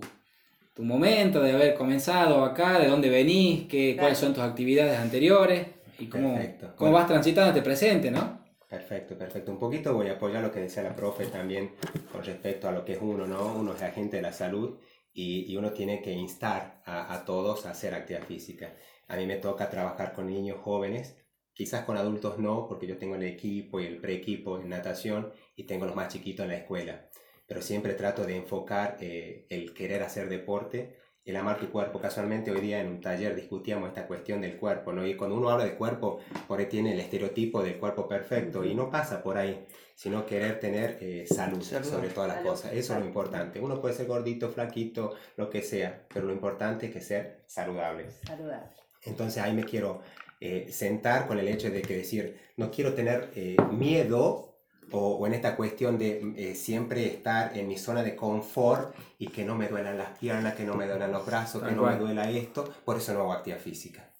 [0.74, 5.66] tu momento de haber comenzado acá, de dónde venís, qué, cuáles son tus actividades anteriores
[5.98, 6.74] y cómo, Perfecto.
[6.76, 8.40] cómo vas transitando este presente, ¿no?
[8.68, 9.52] Perfecto, perfecto.
[9.52, 11.72] Un poquito voy a apoyar lo que decía la profe también
[12.10, 13.54] con respecto a lo que es uno, ¿no?
[13.54, 14.78] Uno es agente de la salud
[15.12, 18.74] y, y uno tiene que instar a, a todos a hacer actividad física.
[19.08, 21.18] A mí me toca trabajar con niños jóvenes,
[21.52, 25.64] quizás con adultos no, porque yo tengo el equipo y el pre-equipo en natación y
[25.64, 27.08] tengo los más chiquitos en la escuela.
[27.52, 32.00] Pero siempre trato de enfocar eh, el querer hacer deporte el amar tu cuerpo.
[32.00, 35.06] Casualmente hoy día en un taller discutíamos esta cuestión del cuerpo, ¿no?
[35.06, 38.74] Y cuando uno habla de cuerpo, por ahí tiene el estereotipo del cuerpo perfecto y
[38.74, 41.90] no pasa por ahí, sino querer tener eh, salud, Salud.
[41.90, 42.72] sobre todas las cosas.
[42.72, 43.60] Eso es lo importante.
[43.60, 48.06] Uno puede ser gordito, flaquito, lo que sea, pero lo importante es que ser saludable.
[48.26, 48.70] Saludable.
[49.02, 50.00] Entonces ahí me quiero
[50.40, 54.51] eh, sentar con el hecho de que decir, no quiero tener eh, miedo
[54.92, 59.28] o, o en esta cuestión de eh, siempre estar en mi zona de confort y
[59.28, 61.96] que no me duelan las piernas, que no me duelan los brazos, que no me
[61.96, 64.12] duela esto, por eso no hago actividad física.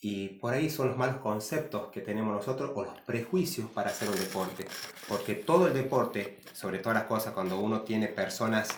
[0.00, 4.10] Y por ahí son los malos conceptos que tenemos nosotros o los prejuicios para hacer
[4.10, 4.66] un deporte.
[5.08, 8.68] Porque todo el deporte, sobre todas las cosas, cuando uno tiene personas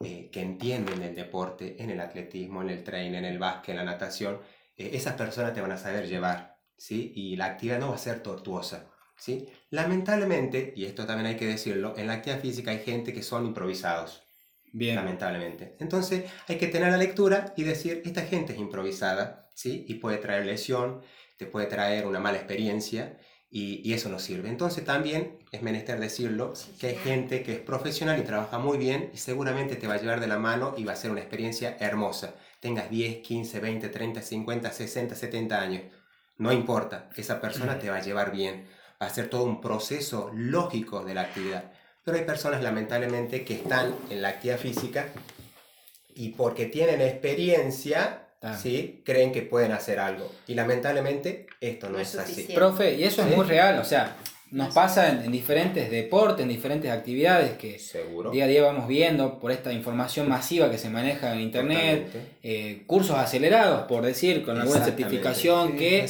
[0.00, 3.76] eh, que entienden del deporte, en el atletismo, en el trail, en el básquet, en
[3.76, 4.40] la natación,
[4.76, 7.12] eh, esas personas te van a saber llevar, ¿sí?
[7.14, 9.48] Y la actividad no va a ser tortuosa, ¿sí?
[9.70, 13.46] Lamentablemente, y esto también hay que decirlo, en la actividad física hay gente que son
[13.46, 14.22] improvisados,
[14.72, 14.96] Bien.
[14.96, 15.76] lamentablemente.
[15.80, 19.84] Entonces hay que tener la lectura y decir, esta gente es improvisada, ¿sí?
[19.88, 21.02] Y puede traer lesión,
[21.36, 23.18] te puede traer una mala experiencia
[23.50, 24.48] y, y eso no sirve.
[24.48, 29.10] Entonces también es menester decirlo, que hay gente que es profesional y trabaja muy bien
[29.12, 31.76] y seguramente te va a llevar de la mano y va a ser una experiencia
[31.78, 32.34] hermosa.
[32.60, 35.82] Tengas 10, 15, 20, 30, 50, 60, 70 años.
[36.38, 38.66] No importa, esa persona te va a llevar bien.
[39.02, 41.64] Va a ser todo un proceso lógico de la actividad.
[42.04, 45.08] Pero hay personas lamentablemente que están en la actividad física
[46.14, 48.58] y porque tienen experiencia, Ah.
[48.60, 49.02] ¿sí?
[49.04, 50.30] creen que pueden hacer algo.
[50.48, 52.42] Y lamentablemente esto no, No es es así.
[52.54, 54.16] Profe, y eso es muy real, o sea,
[54.52, 58.30] nos pasa en, en diferentes deportes, en diferentes actividades que Seguro.
[58.30, 62.06] día a día vamos viendo por esta información masiva que se maneja en internet,
[62.42, 66.06] eh, cursos acelerados, por decir, con alguna certificación Sí, que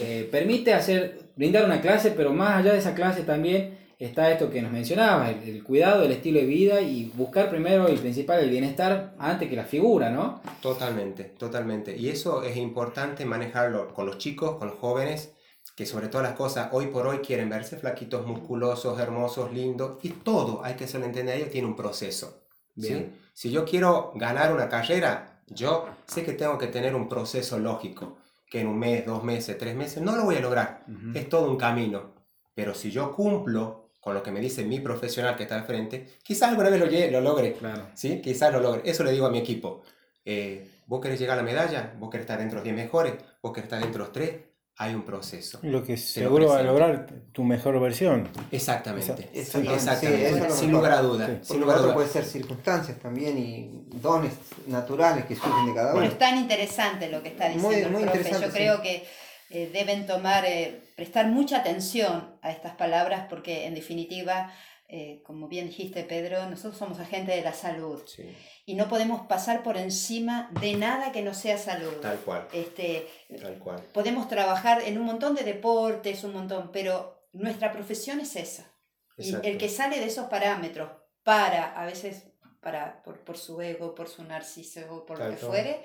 [0.00, 4.50] eh, permite hacer, brindar una clase, pero más allá de esa clase también está esto
[4.50, 8.40] que nos mencionabas, el, el cuidado del estilo de vida y buscar primero y principal
[8.40, 10.42] el bienestar antes que la figura, ¿no?
[10.60, 11.96] Totalmente, totalmente.
[11.96, 15.30] Y eso es importante manejarlo con los chicos, con los jóvenes,
[15.76, 20.08] que sobre todas las cosas hoy por hoy quieren verse flaquitos, musculosos, hermosos, lindos, y
[20.08, 22.42] todo, hay que hacerlo entender a ellos, tiene un proceso.
[22.76, 22.88] ¿sí?
[22.88, 23.16] Bien.
[23.34, 28.16] Si yo quiero ganar una carrera, yo sé que tengo que tener un proceso lógico,
[28.50, 30.84] que en un mes, dos meses, tres meses, no lo voy a lograr.
[31.14, 32.14] Es todo un camino.
[32.54, 36.06] Pero si yo cumplo con lo que me dice mi profesional que está al frente,
[36.22, 37.52] quizás alguna vez lo, llegue- lo logre.
[37.54, 37.88] Claro.
[37.94, 38.22] ¿sí?
[38.22, 38.80] Quizás lo logre.
[38.84, 39.82] Eso le digo a mi equipo.
[40.24, 41.92] Eh, ¿Vos querés llegar a la medalla?
[41.98, 43.14] ¿Vos querés estar dentro de los 10 mejores?
[43.42, 44.40] ¿Vos querés estar dentro de los 3?
[44.78, 45.58] Hay un proceso.
[45.62, 48.28] Lo que seguro va a lograr tu mejor versión.
[48.52, 49.30] Exactamente.
[49.32, 50.28] Exactamente, exactamente.
[50.30, 51.30] sí, eso sin lugar a dudas.
[51.42, 51.52] Sí.
[51.54, 52.08] Sin lugar a otro dudas.
[52.08, 54.32] puede ser circunstancias también y dones
[54.66, 56.12] naturales que surgen de cada Pero uno.
[56.12, 58.18] es tan interesante lo que está diciendo Muy- el muy profe.
[58.18, 58.58] interesante, Yo sí.
[58.58, 59.06] creo que
[59.48, 64.52] eh, deben tomar, eh, prestar mucha atención a estas palabras porque en definitiva,
[64.88, 69.26] eh, como bien dijiste Pedro, nosotros somos agentes de la salud Sí, y no podemos
[69.26, 71.94] pasar por encima de nada que no sea salud.
[72.00, 72.46] tal cual.
[72.52, 73.08] Este,
[73.40, 73.80] Tal cual.
[73.92, 78.72] podemos trabajar en un montón de deportes, un montón, pero nuestra profesión es esa.
[79.18, 80.90] Y el que sale de esos parámetros
[81.22, 82.24] para, a veces,
[82.60, 85.82] para, por, por su ego, por su narciso, por Tal lo que fuere,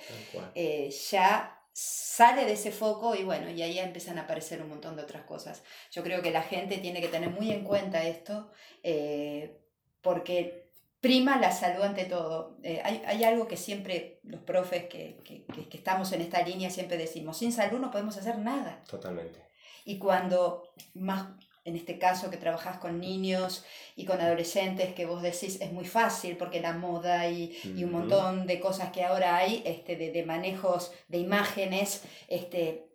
[0.53, 4.95] eh, ya sale de ese foco y bueno, y ahí empiezan a aparecer un montón
[4.95, 5.63] de otras cosas.
[5.91, 8.51] Yo creo que la gente tiene que tener muy en cuenta esto,
[8.84, 9.57] eh,
[10.01, 12.57] porque prima la salud ante todo.
[12.63, 16.69] Eh, hay, hay algo que siempre los profes que, que- que estamos en esta línea
[16.69, 18.84] siempre decimos, sin salud no podemos hacer nada.
[18.89, 19.39] Totalmente.
[19.86, 21.27] Y cuando más,
[21.63, 23.63] en este caso que trabajas con niños
[23.95, 27.91] y con adolescentes, que vos decís es muy fácil porque la moda y, y un
[27.91, 32.88] montón de cosas que ahora hay, este, de, de manejos de imágenes, este,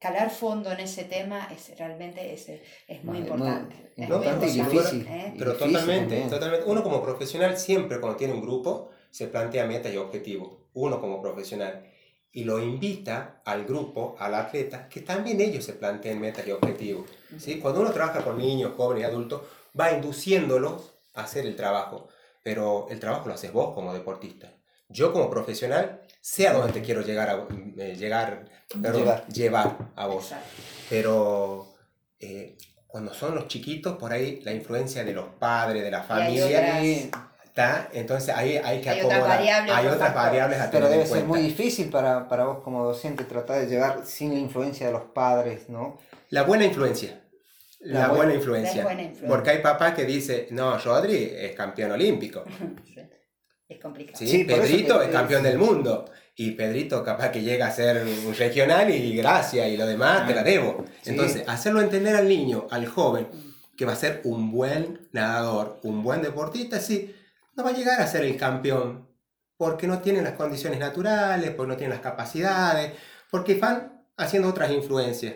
[0.00, 3.74] calar fondo en ese tema es realmente es, es muy Muy- importante.
[3.96, 5.06] muy Es muy importante y importante, difícil.
[5.12, 5.34] ¿eh?
[5.38, 6.66] Pero Difícil totalmente, totalmente.
[6.66, 10.58] Uno como profesional siempre cuando tiene un grupo se plantea metas y objetivos.
[10.74, 11.84] Uno como profesional.
[12.32, 17.06] Y lo invita al grupo, al atleta, que también ellos se planteen metas y objetivos.
[17.38, 17.58] ¿sí?
[17.58, 19.42] Cuando uno trabaja con niños, jóvenes y adultos,
[19.78, 22.08] va induciéndolos a hacer el trabajo.
[22.44, 24.52] Pero el trabajo lo haces vos como deportista.
[24.88, 27.46] Yo como profesional sé a dónde te quiero llegar, a,
[27.82, 28.48] eh, llegar,
[28.80, 29.26] perdón, Llevar.
[29.28, 30.32] llevar a vos.
[30.88, 31.74] Pero
[32.20, 37.27] eh, cuando son los chiquitos, por ahí la influencia de los padres, de la familia,
[37.48, 37.88] está.
[37.92, 39.38] Entonces ahí hay que Hay otras acomodar.
[39.38, 41.28] variables, hay otras variables a pero tener debe en ser cuenta.
[41.28, 45.02] muy difícil para, para vos como docente tratar de llevar sin la influencia de los
[45.14, 45.98] padres, ¿no?
[46.30, 47.20] La buena influencia.
[47.80, 48.76] La, La buena, buena- influencia.
[48.78, 49.28] La buena influencia.
[49.28, 52.44] Porque hay papás que dicen, no, Rodri es campeón olímpico.
[53.68, 54.18] Es complicado.
[54.18, 54.26] ¿sí?
[54.26, 56.10] Sí, Pedrito que- es campeón del mundo.
[56.34, 60.34] Y Pedrito capaz que llega a ser un regional y gracias y lo demás te
[60.34, 60.84] la debo.
[61.02, 61.10] Sí.
[61.10, 63.28] Entonces, hacerlo entender al niño, al joven,
[63.76, 67.14] que va a ser un buen nadador, un buen deportista, sí,
[67.58, 69.08] no va a llegar a ser el campeón
[69.56, 72.92] porque no tiene las condiciones naturales, porque no tiene las capacidades,
[73.30, 75.34] porque van haciendo otras influencias.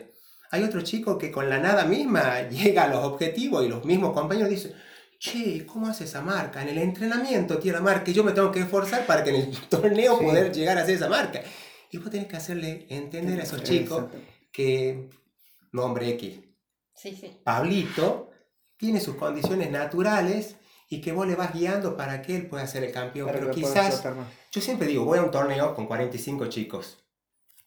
[0.53, 4.13] Hay otro chico que con la nada misma llega a los objetivos y los mismos
[4.13, 4.73] compañeros dicen,
[5.19, 6.63] che, ¿cómo hace esa marca?
[6.63, 9.37] En el entrenamiento tiene la marca y yo me tengo que esforzar para que en
[9.37, 10.25] el torneo Sí.
[10.25, 11.43] poder llegar a hacer esa marca.
[11.91, 14.05] Y vos tenés que hacerle entender a esos chicos
[14.53, 15.11] que
[15.73, 16.39] nombre X,
[16.95, 17.41] Sí, sí.
[17.43, 18.31] Pablito,
[18.77, 20.55] tiene sus condiciones naturales
[20.93, 23.29] y que vos le vas guiando para que él pueda ser el campeón.
[23.33, 24.05] Pero puedas quizás,
[24.51, 27.05] yo siempre digo, voy a un torneo con 45 chicos.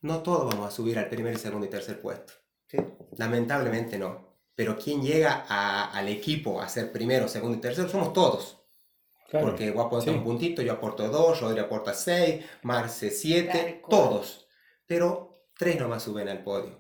[0.02, 2.34] No todos vamos a subir al primer, segundo y tercer puesto.
[2.68, 2.78] Sí.
[3.18, 4.36] Lamentablemente no.
[4.56, 8.60] Pero quien llega a- al equipo a ser primero, segundo y tercero somos todos.
[9.30, 9.48] Claro.
[9.48, 10.18] Porque vos aportas Sí.
[10.18, 13.90] un puntito, yo aporto dos, Rodri aporta seis, Marce siete, cual.
[13.90, 14.48] todos.
[14.86, 16.78] Pero tres nomás suben al podio.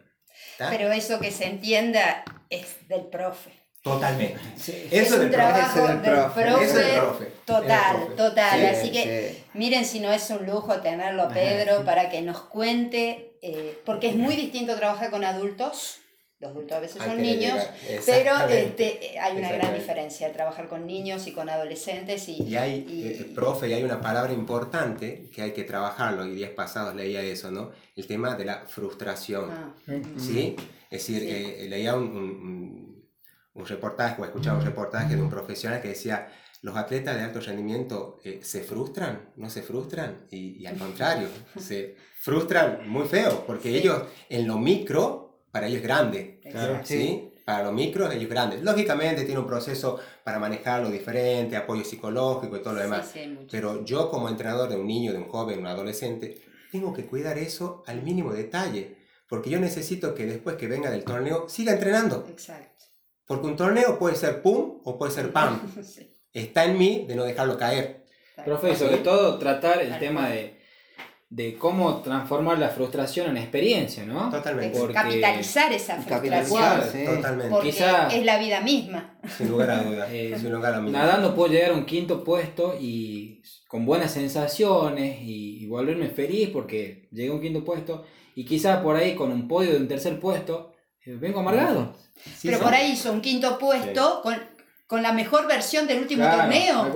[0.51, 0.69] ¿Está?
[0.69, 3.51] Pero eso que se entienda es del profe.
[3.86, 4.39] Totalmente.
[4.58, 4.88] Sí.
[4.91, 5.45] es Eso un del profe.
[5.54, 6.63] trabajo del profe, profe.
[6.65, 7.26] Eso del profe.
[7.45, 8.15] total, Del profe.
[8.17, 8.60] total.
[8.60, 9.43] Sí, Así que sí.
[9.54, 14.15] miren si no es un lujo tenerlo Pedro para que nos cuente, eh, porque es
[14.15, 16.00] muy distinto trabajar con adultos,
[16.39, 17.60] los adultos a veces son niños,
[18.08, 22.86] pero este, hay una gran diferencia trabajar con niños y con adolescentes y, Y hay,
[22.89, 26.95] y- eh, profe, y hay una palabra importante que hay que trabajarlo, y días pasados
[26.95, 27.69] leía eso, ¿no?
[27.95, 29.74] El tema de la frustración, Ah,
[30.17, 30.56] ¿sí?
[30.89, 31.28] Es decir, Sí.
[31.30, 32.94] eh, leía un, un-
[33.56, 36.28] un- reportaje, o escuchaba un reportaje de un profesional que decía,
[36.62, 41.28] los atletas de alto rendimiento eh, se frustran, no se frustran, y, y al contrario,
[41.58, 43.78] se frustran muy feo, porque Sí.
[43.78, 46.88] ellos en lo micro, para ellos es grande, exacto.
[46.88, 47.32] ¿sí?
[47.46, 48.63] Para los micros, ellos grandes.
[48.63, 53.12] Lógicamente tiene un proceso para manejarlo diferente, apoyo psicológico y todo lo demás.
[53.13, 53.38] Sí.
[53.52, 56.41] Pero yo como entrenador de un niño, de un joven, un adolescente,
[56.72, 58.98] tengo que cuidar eso al mínimo detalle.
[59.30, 62.26] Porque yo necesito que después que venga del torneo siga entrenando.
[62.28, 62.86] Exacto.
[63.27, 65.59] Porque un torneo puede ser pum o puede ser pam.
[65.83, 68.05] Sí, Está en mí de no dejarlo caer.
[68.43, 70.33] Profe, sobre todo tratar el Tal tema cual.
[70.33, 70.59] de,
[71.29, 74.29] de cómo transformar la frustración en experiencia, ¿no?
[74.29, 74.77] Totalmente.
[74.77, 76.91] Porque- capitalizar esa Capitalizar, frustración.
[77.09, 77.15] sí.
[77.15, 77.49] Totalmente.
[77.51, 79.17] Porque Quizá- es la vida misma.
[79.38, 80.09] Sin lugar a dudas.
[80.11, 80.91] Eh, sin lugar a dudas.
[80.91, 86.49] Nadando puedo llegar a un quinto puesto y con buenas sensaciones y, y volverme feliz
[86.51, 88.03] porque llegué a un quinto puesto
[88.35, 90.73] y quizás por ahí con un podio de un tercer puesto
[91.06, 91.96] vengo amargado.
[92.24, 92.63] Sí, Pero sí.
[92.63, 94.38] por ahí hizo un quinto puesto con,
[94.88, 96.94] con la mejor versión del último Claro, torneo.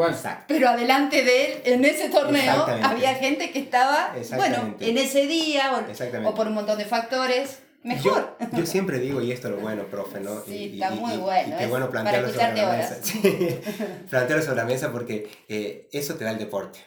[0.47, 5.73] Pero adelante de él, en ese torneo, había gente que estaba, bueno, en ese día
[5.75, 8.35] o, o por un montón de factores, Mejor.
[8.51, 10.41] Yo, yo siempre digo, y esto es lo bueno, profe, ¿no?
[10.41, 12.89] Sí, y, está y- muy y- bueno, Y qué bueno para plantearlo sobre la horas.
[12.91, 13.01] mesa.
[13.03, 13.59] Sí,
[14.09, 16.79] plantearlo sobre la mesa porque eh, eso te da el deporte.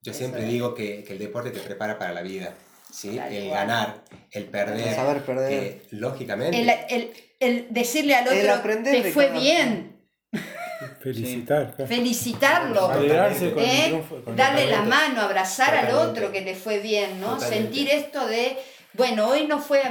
[0.00, 0.48] Yo Eso siempre es.
[0.48, 2.54] digo que, que el deporte te prepara para la vida.
[2.92, 3.18] ¿Sí?
[3.18, 4.94] El ganar, el perder.
[4.94, 5.52] Saber perder.
[5.52, 6.60] eh, lógicamente.
[6.60, 9.96] El, el- el decirle al El otro, aprender te de fue cada- bien,
[11.00, 11.74] Felicitar.
[11.74, 11.88] claro.
[11.88, 13.82] felicitarlo, Alegrarse con el ¿eh?
[13.86, 14.16] triunfo.
[14.22, 17.34] con el darle la mano, abrazar al otro que le fue bien, ¿no?
[17.34, 17.62] Totalmente.
[17.64, 18.56] Sentir esto de,
[18.94, 19.82] bueno, hoy no fue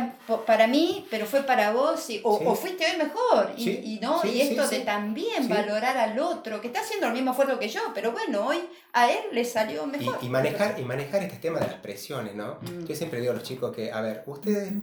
[0.46, 2.44] para mí, pero fue para vos, y- o, Sí.
[2.48, 6.20] o fuiste hoy mejor, y, Sí, y no, sí, y esto de también valorar al
[6.20, 8.58] otro, que está haciendo el mismo esfuerzo que yo, pero bueno, hoy
[8.94, 10.18] a él le salió Y, mejor.
[10.22, 12.60] y manejar, y manejar este tema de las presiones, ¿no?
[12.62, 12.86] Mm.
[12.86, 14.74] Yo siempre digo a los chicos que, a ver, ustedes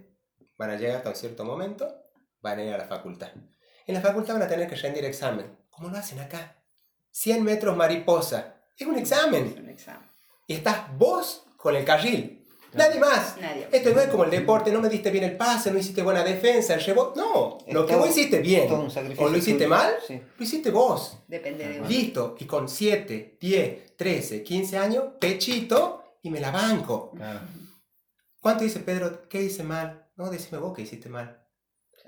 [0.56, 1.92] van a llegar a un cierto momento,
[2.40, 3.28] van a ir a la facultad.
[3.86, 5.58] En la facultad van a tener que rendir examen.
[5.70, 6.56] ¿Cómo lo hacen acá?
[7.10, 8.54] 100 metros mariposa.
[8.78, 9.54] Es un Es examen.
[9.58, 10.08] un examen.
[10.46, 12.43] Y estás vos con el carril.
[12.74, 13.36] Nadie más.
[13.40, 13.68] Nadie.
[13.72, 16.22] Esto no es como el deporte, no me diste bien el pase, no hiciste buena
[16.24, 17.20] defensa, el rebote.
[17.20, 19.68] No, Es lo que todo- vos hiciste bien todo un sacrificio o lo hiciste tuyo.
[19.76, 20.20] mal, Sí.
[20.38, 21.18] lo hiciste vos.
[21.28, 21.88] Depende de vos.
[21.88, 22.36] Listo.
[22.38, 27.12] Y con 7, 10, 13, 15 años, pechito y me la banco.
[27.16, 27.40] Claro.
[28.40, 29.28] ¿Cuánto dice Pedro?
[29.28, 30.06] ¿Qué hice mal?
[30.16, 31.40] No, decime vos que hiciste mal.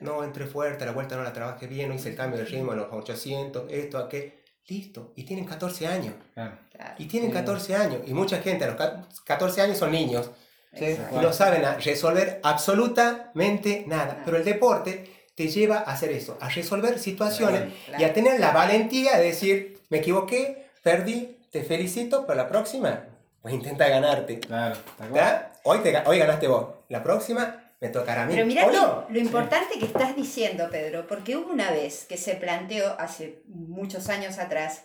[0.01, 2.73] No entré fuerte, la vuelta no la trabajé bien, no hice el cambio de ritmo
[2.73, 4.33] en los 800, esto, aquello.
[4.69, 5.13] Listo.
[5.17, 6.15] Y tienen 14 años.
[6.35, 6.59] Claro.
[6.73, 6.95] Claro.
[6.99, 7.35] Y tienen Sí.
[7.35, 8.01] 14 años.
[8.05, 10.31] Y mucha gente a los ca- 14 años son niños.
[10.79, 10.97] Sí.
[11.13, 14.23] No saben resolver absolutamente nada.
[14.25, 18.03] Pero el deporte te lleva a hacer eso, a resolver situaciones Claro.
[18.03, 23.05] y a tener la valentía de decir, me equivoqué, perdí, te felicito, pero la próxima
[23.43, 24.41] voy a intentar ganarte.
[24.41, 24.77] Claro.
[24.99, 25.53] ¿Está?
[25.65, 28.33] Hoy, te, hoy ganaste vos, la próxima me tocará a mí.
[28.35, 29.07] Pero mirá ¿O lo, no?
[29.11, 34.09] lo importante que estás diciendo, Pedro, porque hubo una vez que se planteó hace muchos
[34.09, 34.85] años atrás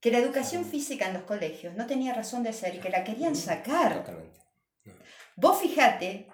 [0.00, 3.02] que la educación física en los colegios no tenía razón de ser y que la
[3.02, 3.94] querían sacar.
[3.94, 4.40] Totalmente.
[5.36, 6.28] Vos fijate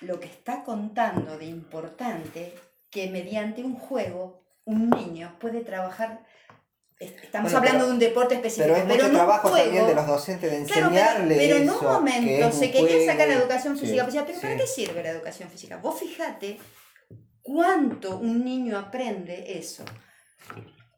[0.00, 2.54] lo que está contando de importante
[2.90, 6.24] que mediante un juego un niño puede trabajar.
[6.98, 9.16] est- Estamos Bueno, hablando pero- de un deporte específico, Pero es pero, mucho en un
[9.16, 12.52] trabajo juego, también de los docentes de Claro, enseñarle pero, pero en un momento un
[12.52, 14.02] se quería sacar la educación física.
[14.04, 14.60] Pues, ya, pero ¿para sí.
[14.60, 15.76] qué sirve la educación física?
[15.76, 16.58] Vos fijate
[17.42, 19.84] cuánto un niño aprende eso.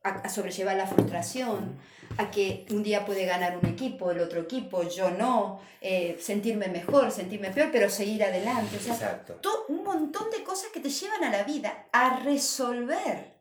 [0.09, 1.79] A, a sobrellevar la frustración,
[2.16, 6.68] a que un día puede ganar un equipo, el otro equipo, yo no, eh, sentirme
[6.68, 8.77] mejor, sentirme peor, pero seguir adelante.
[8.77, 9.35] O sea, Exacto.
[9.35, 13.37] to- un montón de cosas que te llevan a la vida a resolver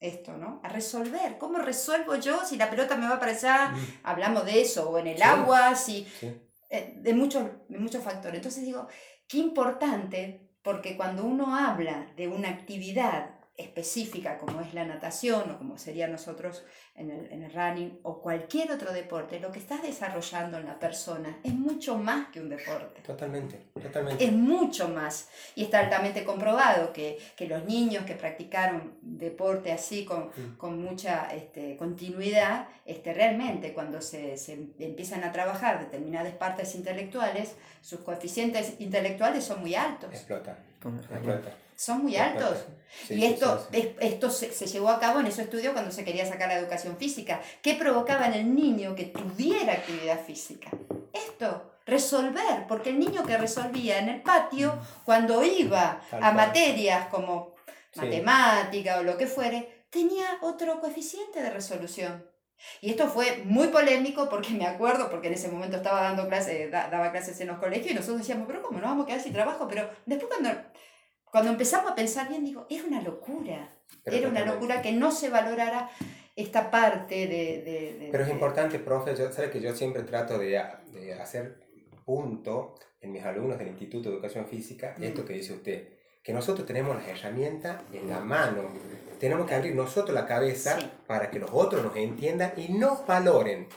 [0.00, 0.60] esto, ¿no?
[0.62, 1.38] A resolver.
[1.38, 3.68] ¿Cómo resuelvo yo si la pelota me va para allá?
[3.74, 5.22] Mm, Hablamos de eso, o en el Sí.
[5.22, 6.32] agua, si, sí.
[6.68, 8.36] eh, de, muchos, de muchos factores.
[8.36, 8.88] Entonces digo,
[9.28, 15.58] qué importante, porque cuando uno habla de una actividad específica como es la natación o
[15.58, 16.64] como sería nosotros
[16.94, 20.78] en el, en el running o cualquier otro deporte, lo que estás desarrollando en la
[20.78, 23.02] persona es mucho más que un deporte.
[23.02, 24.24] Totalmente, totalmente.
[24.24, 25.28] Es mucho más.
[25.54, 30.56] Y está altamente comprobado que, que los niños que practicaron deporte así con, Mm.
[30.56, 37.54] con mucha este, continuidad, este, realmente cuando se, se empiezan a trabajar determinadas partes intelectuales,
[37.80, 40.10] sus coeficientes intelectuales son muy altos.
[40.12, 41.50] Explota, Con- explota.
[41.76, 42.64] Son muy altos.
[43.06, 43.88] Sí, y esto, sí, sí.
[44.00, 46.56] es- esto se, se llevó a cabo en ese estudio cuando se quería sacar la
[46.56, 47.40] educación física.
[47.62, 50.70] ¿Qué provocaba en el niño que tuviera actividad física?
[51.12, 56.34] Esto, resolver, porque el niño que resolvía en el patio, cuando iba Tal a cual.
[56.48, 57.54] materias como
[57.94, 62.24] matemática o lo que fuere, tenía otro coeficiente de resolución.
[62.80, 66.70] Y esto fue muy polémico porque me acuerdo, porque en ese momento estaba dando clases,
[66.70, 69.20] da- daba clases en los colegios y nosotros decíamos, pero ¿cómo nos vamos a quedar
[69.20, 69.66] sin trabajo?
[69.68, 70.58] Pero después cuando,
[71.36, 73.76] cuando empezamos a pensar bien, digo, era una locura.
[74.02, 75.90] Pero era una locura que no se valorara
[76.34, 77.62] esta parte de...
[77.62, 80.58] de- de- Pero es de- importante, profe, yo, sabes que yo siempre trato de,
[80.92, 81.60] de hacer
[82.06, 85.02] punto en mis alumnos del Instituto de Educación Física, Mm.
[85.04, 85.88] esto que dice usted,
[86.22, 88.70] que nosotros tenemos las herramientas en la mano,
[89.20, 90.90] tenemos que abrir nosotros la cabeza Sí.
[91.06, 93.68] para que los otros nos entiendan y nos valoren.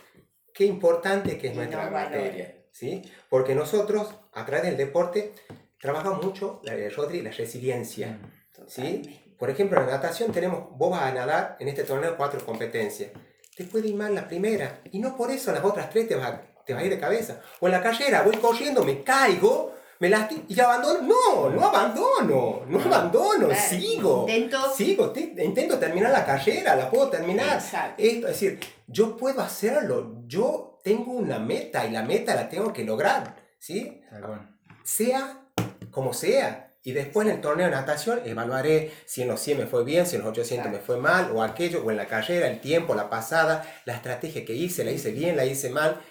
[0.53, 2.03] Qué importante que es Y nuestra valoren.
[2.21, 3.01] materia, ¿sí?
[3.29, 5.33] Porque nosotros, a través del deporte,
[5.79, 8.19] trabajamos mucho, eh, Rodri, la resiliencia.
[8.67, 9.33] ¿sí?
[9.37, 13.11] Por ejemplo, en la natación tenemos, vos vas a nadar en este torneo cuatro competencias.
[13.55, 16.27] Te puede ir mal la primera y no por eso las otras tres te vas
[16.27, 17.41] a, te vas a ir de cabeza.
[17.59, 21.01] O en la carrera voy corriendo, me caigo, me lastimo y abandono.
[21.01, 24.25] No, no abandono, no abandono, Claro, sigo.
[24.27, 27.55] intento- Sigo, te- intento terminar la carrera, la puedo terminar.
[27.57, 28.01] Exacto.
[28.03, 32.71] Esto, es decir, yo puedo hacerlo, yo tengo una meta y la meta la tengo
[32.73, 34.01] que lograr, ¿sí?
[34.09, 34.55] Cual.
[34.83, 35.48] sea
[35.91, 36.77] como sea.
[36.81, 40.05] Y después en el torneo de natación evaluaré si en los 100 me fue bien,
[40.05, 42.95] si en los 800 me fue mal, o aquello, o en la carrera, el tiempo,
[42.95, 46.01] la pasada, la estrategia que hice, la hice bien, la hice mal.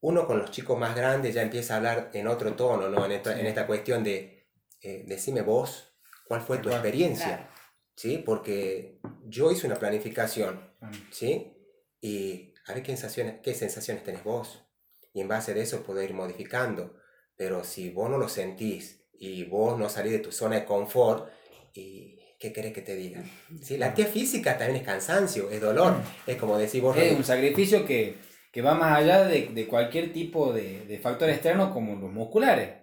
[0.00, 3.04] Uno con los chicos más grandes ya empieza a hablar en otro tono, ¿no?
[3.04, 4.48] En esta, en esta cuestión de
[4.80, 5.94] eh, decime vos,
[6.26, 7.48] ¿cuál fue tu experiencia?
[7.94, 8.18] ¿Sí?
[8.18, 10.74] Porque yo hice una planificación,
[11.12, 11.56] ¿sí?
[12.00, 14.64] Y a ver qué sensaciones, qué sensaciones tenés vos.
[15.14, 16.96] Y en base de eso poder ir modificando.
[17.36, 21.28] Pero si vos no lo sentís y vos no salís de tu zona de confort,
[21.74, 23.22] ¿y qué querés que te diga?
[23.62, 23.76] ¿Sí?
[23.76, 25.96] La actividad física también es cansancio, es dolor.
[26.26, 26.96] Es como decir vos...
[26.96, 28.16] Es un sacrificio que,
[28.52, 32.82] que va más allá de, de cualquier tipo de, de factor externo como los musculares.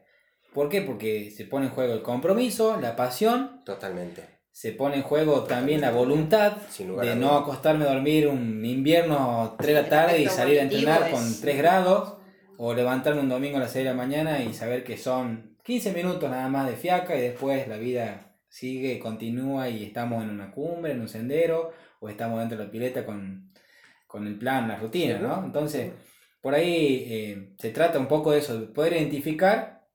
[0.54, 0.82] ¿Por qué?
[0.82, 3.62] Porque se pone en juego el compromiso, la pasión.
[3.66, 4.40] Totalmente.
[4.52, 9.76] Se pone en juego también la voluntad de no acostarme a dormir un invierno 3
[9.76, 12.19] de la tarde y salir a entrenar con 3 grados.
[12.62, 15.94] O levantarme un domingo a las 6 de la mañana y saber que son 15
[15.94, 20.52] minutos nada más de fiaca y después la vida sigue, continúa y estamos en una
[20.52, 23.54] cumbre, en un sendero, o estamos dentro de la pileta con,
[24.08, 25.42] con el plan, la rutina, ¿no?
[25.46, 25.94] Entonces,
[26.42, 29.88] por ahí eh, se trata un poco de eso, de poder identificar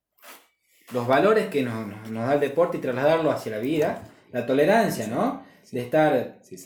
[0.91, 5.07] los valores que nos, nos, da el deporte y trasladarlo hacia la vida, la tolerancia,
[5.07, 5.45] ¿no?
[5.71, 6.57] De estar sí,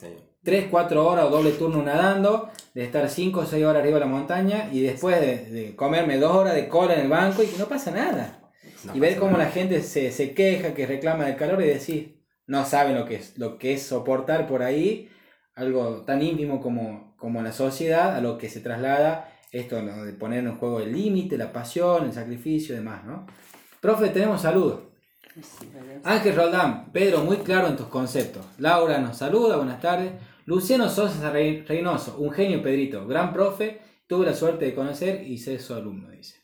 [0.43, 4.05] 3, 4 horas o doble turno nadando, de estar 5 o 6 horas arriba de
[4.05, 7.47] la montaña y después de, de comerme 2 horas de cola en el banco y
[7.47, 8.51] que no pasa nada.
[8.83, 9.45] No y ver cómo nada.
[9.45, 13.15] la gente se, se, queja, que reclama del calor y decir, no saben lo que
[13.15, 15.09] es, lo que es soportar por ahí
[15.55, 20.05] algo tan íntimo como, como la sociedad, a lo que se traslada esto ¿no?
[20.05, 23.25] de poner en juego el límite, la pasión, el sacrificio y demás, ¿no?
[23.81, 24.81] Profe, tenemos saludos.
[26.03, 28.45] Ángel Roldán, Pedro, muy claro en tus conceptos.
[28.57, 30.11] Laura nos saluda, buenas tardes.
[30.49, 35.61] Luciano Sosa Reynoso, un genio Pedrito, gran profe, tuve la suerte de conocer y ser
[35.61, 36.37] su alumno, dice.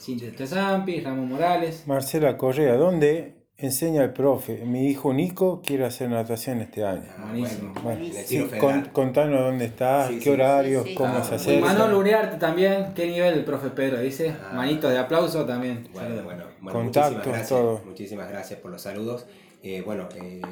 [0.00, 1.86] Cintia Zampi, Ramón Morales.
[1.86, 4.64] Marcela Correa, ¿dónde enseña el profe?
[4.64, 7.04] Mi hijo Nico quiere hacer natación este año.
[7.18, 7.74] Ah, buenísimo.
[7.82, 10.94] Bueno, sí, con, contanos dónde está, Sí, qué sí, horarios, sí, sí.
[10.94, 11.60] cómo Ah, se hace.
[11.60, 14.34] Manuel Uriarte también, qué nivel el profe Pedro, dice.
[14.42, 14.54] Ah.
[14.54, 15.86] Manitos de aplauso también.
[15.92, 17.82] Bueno, bueno, bueno Contactos, muchísimas gracias, todo.
[17.84, 19.26] Muchísimas gracias por los saludos.
[19.66, 20.42] Eh, bueno, eh,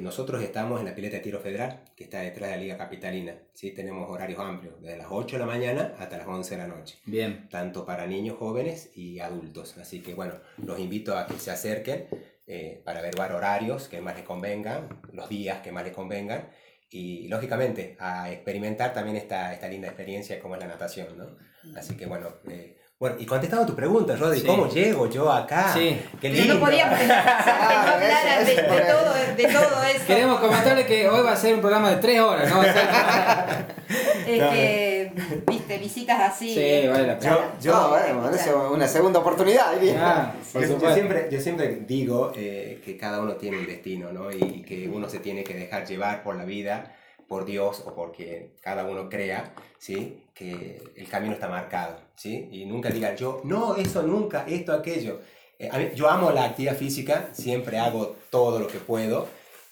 [0.00, 3.38] nosotros estamos en la pileta de tiro federal, que está detrás de la Liga Capitalina.
[3.54, 3.70] ¿sí?
[3.70, 6.98] Tenemos horarios amplios, desde las 8 de la mañana hasta las 11 de la noche,
[7.06, 7.48] Bien.
[7.48, 9.78] tanto para niños, jóvenes y adultos.
[9.78, 12.06] Así que bueno, los invito a que se acerquen
[12.46, 16.50] eh, para ver varios horarios que más les convengan, los días que más les convengan.
[16.90, 21.38] Y lógicamente a experimentar también esta, esta linda experiencia como es la natación, ¿no?
[21.74, 24.46] Así que bueno, eh, bueno, y contestando tu pregunta, Rodri, Sí.
[24.46, 25.70] ¿cómo llego yo acá?
[25.74, 26.00] Sí.
[26.18, 26.54] Qué lindo.
[26.54, 26.66] que no
[27.10, 30.06] Ah, hablara de, de todo, de todo eso.
[30.06, 32.62] Queremos comentarle que hoy va a ser un programa de 3 horas, ¿no?
[34.26, 35.12] Este,
[35.46, 36.54] viste, visitas así.
[36.54, 37.34] Sí, vale la pena.
[37.60, 39.66] Yo, yo, bueno, bueno, es una segunda oportunidad.
[39.98, 44.30] Ah, yo- yo siempre, yo siempre digo eh, que cada uno tiene un destino, ¿no?
[44.32, 46.90] Y que uno se tiene que dejar llevar por la vida,
[47.28, 50.24] por Dios o por quien cada uno crea, ¿sí?
[50.34, 52.48] Que el camino está marcado, ¿sí?
[52.52, 55.20] Y nunca digan yo, no, eso nunca, esto, aquello.
[55.58, 59.28] Eh, yo amo la actividad física, siempre hago todo lo que puedo,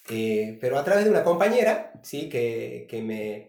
[0.09, 2.29] eh, pero a través de una compañera, ¿sí?
[2.29, 3.49] Que, que me,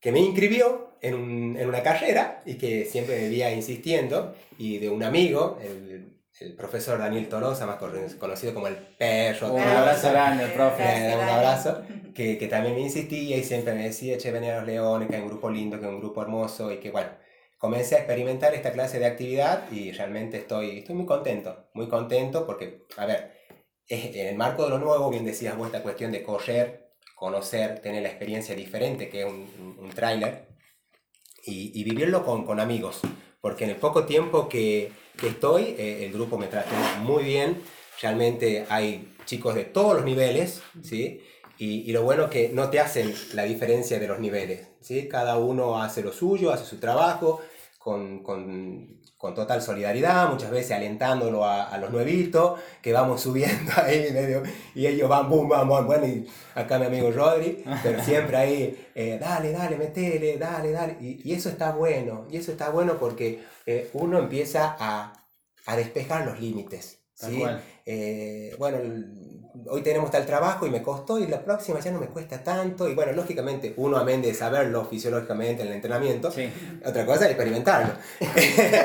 [0.00, 4.78] que me inscribió en, un- en una carrera y que siempre me vivía insistiendo, y
[4.78, 9.52] de un amigo, el, el profesor Daniel Torosa, más con- conocido como el perro.
[9.54, 10.82] Un abrazo grande, profe.
[10.82, 11.82] le da un abrazo,
[12.14, 15.16] que, que también me insistía y siempre me decía, che, venía a los leones, que
[15.16, 17.08] es un grupo lindo, que es un grupo hermoso, y que bueno,
[17.58, 22.46] comencé a experimentar esta clase de actividad y realmente estoy, estoy muy contento, muy contento
[22.46, 23.32] porque, a ver,
[23.88, 27.80] es- en el marco de lo nuevo, bien decías vos, esta cuestión de correr, conocer,
[27.80, 30.48] tener la experiencia diferente que es un, un, un tráiler
[31.44, 33.00] y, y vivirlo con, con amigos,
[33.46, 34.90] porque en el poco tiempo que,
[35.22, 37.62] estoy, eh, el grupo me trató muy bien,
[38.02, 41.20] realmente hay chicos de todos los niveles, ¿sí?
[41.56, 45.06] Y, y lo bueno que no te hacen la diferencia de los niveles, ¿sí?
[45.06, 47.40] Cada uno hace lo suyo, hace su trabajo,
[47.86, 53.70] con, con, con total solidaridad, muchas veces alentándolo a, a los nuevitos, que vamos subiendo
[53.76, 54.42] ahí medio,
[54.74, 56.26] y ellos van, boom, van, bueno, y
[56.56, 61.32] acá mi amigo Rodri, pero siempre ahí, eh, dale, dale, metele, dale, dale, y, y
[61.32, 65.12] eso está bueno, y eso está bueno porque eh, uno empieza a,
[65.66, 67.44] a despejar los límites, ¿sí?
[67.84, 68.78] Eh, bueno,
[69.68, 72.88] hoy tenemos tal trabajo y me costó y la próxima ya no me cuesta tanto
[72.88, 76.50] y bueno, lógicamente uno amén de saberlo fisiológicamente en el entrenamiento, Sí.
[76.84, 77.92] otra cosa es experimentarlo.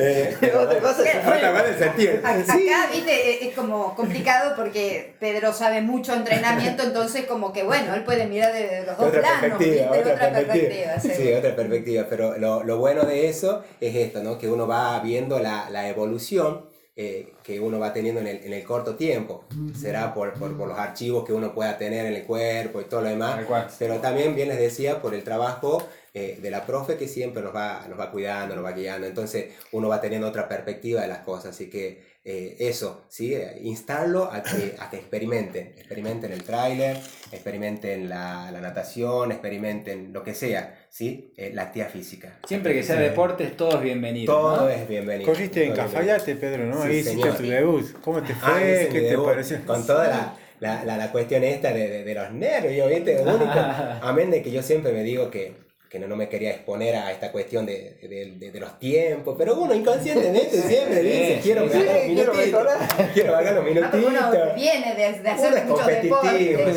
[0.00, 2.22] Eh, Otra cosa es- otra cosa es sentir.
[2.46, 2.68] Sí.
[2.70, 8.04] Acá, viste, es- como complicado porque Pedro sabe mucho entrenamiento, entonces como que bueno, él
[8.04, 10.12] puede mirar de los dos Otra planos, perspectiva, ¿viste?
[10.12, 11.00] otra, perspectiva.
[11.00, 11.10] sí.
[11.16, 12.06] Sí, otra perspectiva.
[12.08, 14.38] Pero lo, lo bueno de eso es esto, ¿no?
[14.38, 16.66] Que uno va viendo la, la evolución
[17.00, 19.44] eh, que uno va teniendo en el, en el corto tiempo.
[19.72, 23.02] Será por, por, por los archivos que uno pueda tener en el cuerpo y todo
[23.02, 23.38] lo demás.
[23.78, 27.54] Pero también, bien les decía, por el trabajo eh, de la profe que siempre nos
[27.54, 29.06] va, nos va cuidando, nos va guiando.
[29.06, 31.54] Entonces uno va teniendo otra perspectiva de las cosas.
[31.54, 33.34] Así que eh, eso, ¿sí?
[33.62, 35.72] instarlo a que, a que experimenten.
[35.78, 36.98] Experimenten el tráiler,
[37.32, 41.32] experimenten la, la, natación, experimenten lo que sea, ¿sí?
[41.38, 42.38] Eh, la actividad física.
[42.46, 44.34] Siempre que sea deporte, todo es bienvenido.
[44.34, 45.32] Todo es bienvenido.
[45.32, 46.82] Corriste en Cafayate, Pedro, ¿no?
[46.82, 47.86] Sí, Ahí hiciste tu debut.
[48.02, 48.88] ¿Cómo te ah, fue?
[48.92, 49.64] ¿Qué te pareció?
[49.64, 53.20] Con toda la la, la, la cuestión esta de, de, de, los nervios, ¿viste?
[53.20, 53.52] Único,
[54.02, 55.54] amén de que yo siempre me digo que,
[55.88, 59.56] que no, no, me quería exponer a esta cuestión de, de, de los tiempos, pero
[59.56, 62.66] uno inconscientemente siempre dice, quiero sí, bajar los minutitos,
[63.14, 64.04] quiero bajar los minutitos.
[64.06, 66.20] Uno viene de, de hacer uno es competitivo,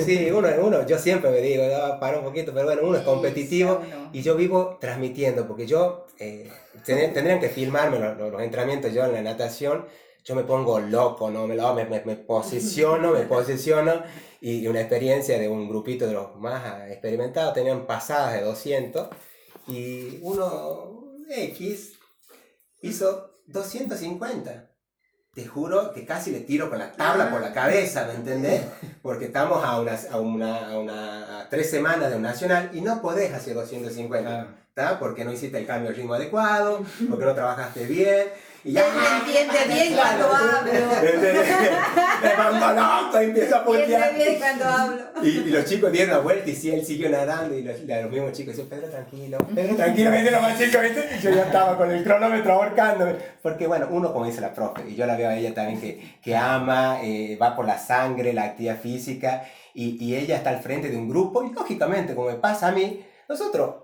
[0.06, 3.04] sí, uno, uno, yo siempre me digo, no, para un poquito, pero bueno, uno es
[3.04, 3.82] competitivo
[4.14, 6.50] y yo vivo transmitiendo, porque yo, eh,
[6.86, 9.86] tendrían que filmarme los, los entrenamientos yo en la natación,
[10.24, 11.48] yo me pongo loco, ¿no?
[11.48, 14.04] Me, me, me, me posiciono, me posiciono
[14.40, 19.08] y una experiencia de un grupito de los más experimentados, tenían pasadas de 200
[19.68, 21.94] y uno X
[22.82, 24.68] hizo 250.
[25.34, 28.64] Te juro que casi le tiro con la tabla por la cabeza, ¿me entendés?
[29.02, 32.82] Porque estamos a, unas, a, una, a, una, a tres semanas de un nacional y
[32.82, 34.58] no podés hacer 250.
[34.70, 35.00] ¿Está?
[35.00, 38.28] Porque no hiciste el cambio de ritmo adecuado, porque no trabajaste bien
[38.64, 40.72] y ya me entiende bien cuando hablo.
[42.22, 44.16] Me mando loco y empiezo a putear.
[44.16, 45.02] bien cuando hablo.
[45.24, 48.12] Y, y, los chicos dieron la vuelta y sí, él siguió nadando y los, los
[48.12, 51.10] mismos chicos decían, Pedro, tranquilo, Pedro, tranquilo, me los más chicos, ¿viste?
[51.18, 53.16] Y yo ya estaba con el cronómetro ahorcándome.
[53.42, 56.20] Porque bueno, uno como dice la profe, y yo la veo a ella también que,
[56.22, 59.44] que ama, eh, va por la sangre, la actividad física,
[59.74, 62.72] y, y ella está al frente de un grupo, y lógicamente, como me pasa a
[62.72, 63.76] mí, nosotros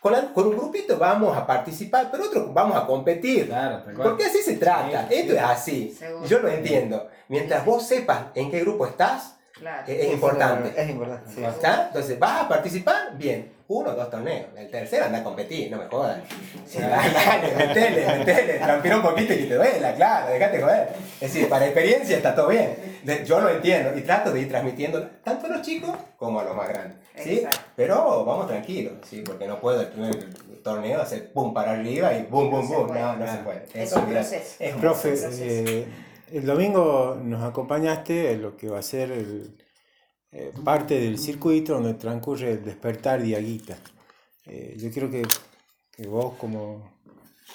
[0.00, 3.46] con, con, un grupito vamos a participar, pero otro vamos a competir.
[3.46, 5.06] Claro, Porque así se trata.
[5.10, 5.98] Esto es así.
[6.26, 7.08] Yo lo entiendo.
[7.28, 9.82] Mientras vos sepas en qué grupo estás, claro.
[9.86, 10.80] es, es, importante.
[10.80, 11.30] Es importante.
[11.30, 11.42] Sí.
[11.44, 13.16] Entonces, ¿vas a participar?
[13.16, 13.58] Bien.
[13.70, 14.46] Uno, dos torneos.
[14.56, 16.22] El tercero anda a competir, no me jodas.
[16.64, 18.54] Sí, dale, metele, metele.
[18.54, 20.88] Transpira un poquito y que te duela, claro, déjate joder.
[21.20, 22.74] Es decir, para experiencia está todo bien.
[23.26, 26.56] Yo lo entiendo y trato de ir transmitiendo tanto a los chicos como a los
[26.56, 26.96] más grandes.
[27.22, 27.42] ¿Sí?
[27.76, 29.22] Pero vamos tranquilos, ¿sí?
[29.24, 32.86] porque no puedo el primer torneo hacer pum para arriba y bum, bum, bum.
[32.88, 33.66] No, no, se puede.
[33.74, 34.56] Es un proceso.
[34.58, 35.86] Es un Profe, eh,
[36.32, 39.56] el domingo nos acompañaste en lo que va a ser el,
[40.30, 43.78] eh, parte del circuito donde transcurre el despertar Diaguita.
[44.44, 45.22] Eh, yo quiero que,
[45.90, 46.98] que, vos como,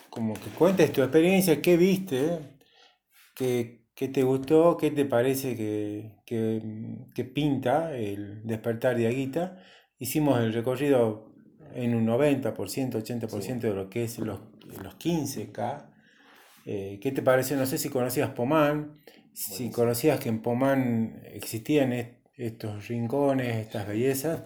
[0.09, 2.39] como que cuentes tu experiencia, qué viste,
[3.36, 6.62] qué, qué te gustó, qué te parece que, que,
[7.14, 9.64] que pinta el despertar Diaguita.
[10.00, 11.34] Hicimos el recorrido
[11.74, 13.54] en un 90%, 80% sí.
[13.54, 14.41] de lo que es los,
[14.82, 15.86] los 15K.
[16.66, 17.56] Eh, ¿Qué te parece?
[17.56, 19.00] No sé si conocías Pomán,
[19.34, 21.94] si conocías que en Pomán existían
[22.36, 24.44] estos rincones, estas bellezas.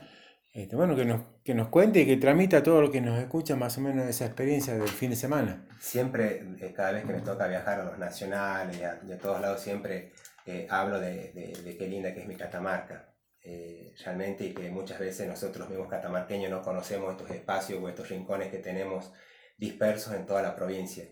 [0.52, 3.56] Este, bueno, que nos, que nos cuente y que tramita todo lo que nos escucha
[3.56, 5.68] más o menos esa experiencia del fin de semana.
[5.80, 9.62] Siempre, eh, cada vez que me toca viajar a los nacionales y a, todos lados,
[9.62, 10.14] siempre
[10.46, 13.14] eh, hablo de, de, de, qué linda que es mi Catamarca.
[13.50, 18.10] Eh, realmente y que muchas veces nosotros mismos catamarqueños no conocemos estos espacios o estos
[18.10, 19.14] rincones que tenemos
[19.58, 21.06] dispersos en toda la provincia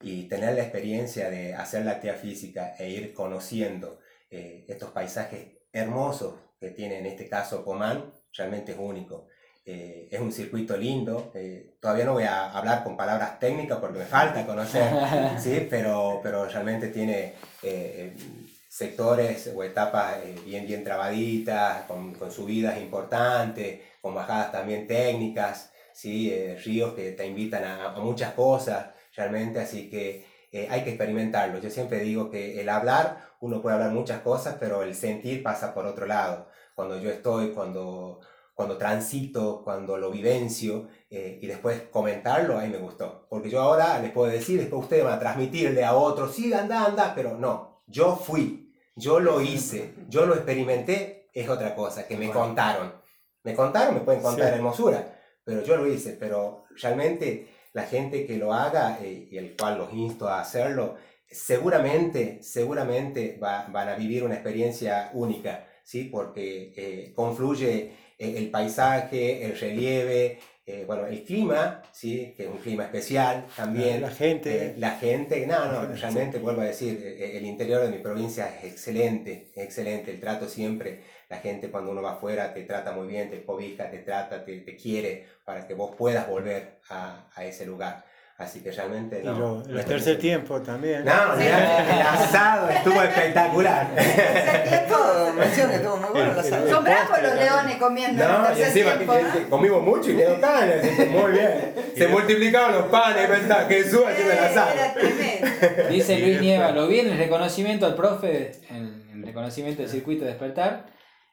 [0.00, 3.98] y tener la experiencia de hacer la actividad física e ir conociendo
[4.30, 9.26] eh, estos paisajes hermosos que tiene en este caso Comán, realmente es único.
[9.64, 14.00] Eh, es un circuito lindo, eh, todavía no voy a hablar con palabras técnicas porque
[14.00, 14.92] me falta conocer,
[15.38, 15.68] ¿sí?
[15.70, 18.12] pero, pero realmente tiene eh,
[18.68, 26.34] sectores o etapas bien, bien trabaditas, con, con, subidas importantes, con bajadas también técnicas, ¿sí?
[26.64, 30.26] ríos que te invitan a, a muchas cosas realmente, así que
[30.68, 31.60] hay que experimentarlo.
[31.60, 35.72] Yo siempre digo que el hablar, uno puede hablar muchas cosas, pero el sentir pasa
[35.72, 36.48] por otro lado.
[36.74, 38.20] Cuando yo estoy, cuando,
[38.54, 43.26] cuando transito, cuando lo vivencio eh, y después comentarlo, ahí me gustó.
[43.28, 46.84] Porque yo ahora les puedo decir, después ustedes van a transmitirle a otros, sí, anda,
[46.84, 52.16] anda, pero no, yo fui, yo lo hice, yo lo experimenté, es otra cosa, que
[52.16, 52.40] me bueno.
[52.40, 52.92] contaron.
[53.44, 54.54] Me contaron, me pueden contar sí.
[54.54, 59.56] hermosura, pero yo lo hice, pero realmente la gente que lo haga eh, y el
[59.56, 60.96] cual los insto a hacerlo,
[61.28, 66.04] seguramente, seguramente va, van a vivir una experiencia única, ¿sí?
[66.04, 72.34] Porque eh, confluye eh, el paisaje, el relieve, eh, bueno, el clima, ¿sí?
[72.36, 74.00] que es un clima especial también.
[74.00, 74.66] La gente.
[74.66, 78.72] Eh, la gente, no, no, realmente vuelvo a decir, el interior de mi provincia es
[78.72, 83.08] excelente, es excelente, el trato siempre, la gente cuando uno va afuera te trata muy
[83.08, 87.44] bien, te cobija, te trata, te, te quiere para que vos puedas volver a, a
[87.44, 88.04] ese lugar.
[88.42, 89.32] Así que realmente Y no.
[89.38, 91.04] lo- no el tercer tiempo también.
[91.04, 93.86] No, mirá, el asado estuvo espectacular.
[94.88, 96.68] Todo, mención que estuvo muy bueno la sala.
[96.70, 99.32] Son bravos los leones comiendo en el No, y tercer encima tiempo, que- ¿no?
[99.32, 101.74] que comimos mucho y quedó canes, muy bien.
[101.96, 104.70] Se multiplicaron los panes, pensaba Jesús haciendo el asado.
[104.74, 105.88] Era tremendo.
[105.90, 109.90] Dice Y Luis Nieva, lo vi en el reconocimiento al profe, en el reconocimiento del
[109.90, 110.86] circuito despertar.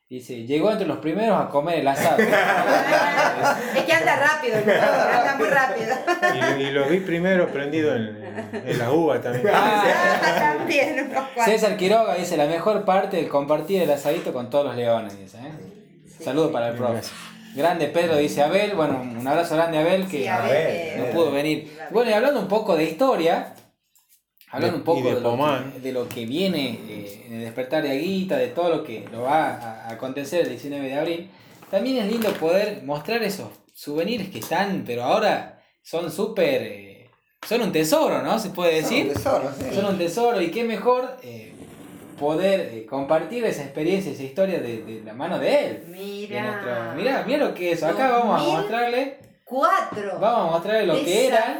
[0.10, 2.18] Dice, llegó entre los primeros a comer el asado.
[3.76, 5.96] Es que anda rápido, el anda muy rápido.
[6.58, 8.18] Y, y lo vi primero prendido en,
[8.66, 9.48] en la uva también.
[9.54, 11.12] Ah, También.
[11.46, 15.16] César Quiroga dice, la mejor parte del compartir el asadito con todos los leones.
[15.16, 16.24] Dice, ¿eh?
[16.24, 17.02] Saludo para el profe.
[17.56, 18.74] Grande Pedro, dice Abel.
[18.76, 21.78] Bueno, un abrazo grande a Abel que Sí, no pudo venir.
[21.92, 23.54] Bueno, y hablando un poco de historia,
[24.52, 25.38] hablando De- un poco de de, lo
[25.74, 29.06] que, de lo que viene eh, en el despertar de Aguita, de todo lo que
[29.12, 31.30] lo va a, a acontecer el 19 de abril,
[31.70, 36.62] también es lindo poder mostrar esos souvenirs que están, pero ahora son súper...
[36.64, 37.10] eh,
[37.48, 38.38] son un tesoro, ¿no?
[38.40, 39.06] Se puede decir.
[39.06, 39.66] Son tesoros, sí.
[39.76, 41.54] Son un tesoro y qué mejor eh,
[42.20, 45.84] poder eh, compartir esa experiencia, esa historia de, de la mano de él.
[45.88, 46.42] Mira.
[46.52, 47.82] nuestro- mirá, mirá lo que es.
[47.84, 48.58] Acá vamos a 2000.
[48.60, 50.20] mostrarle, Cuatro.
[50.20, 51.60] vamos a mostrarle lo que era.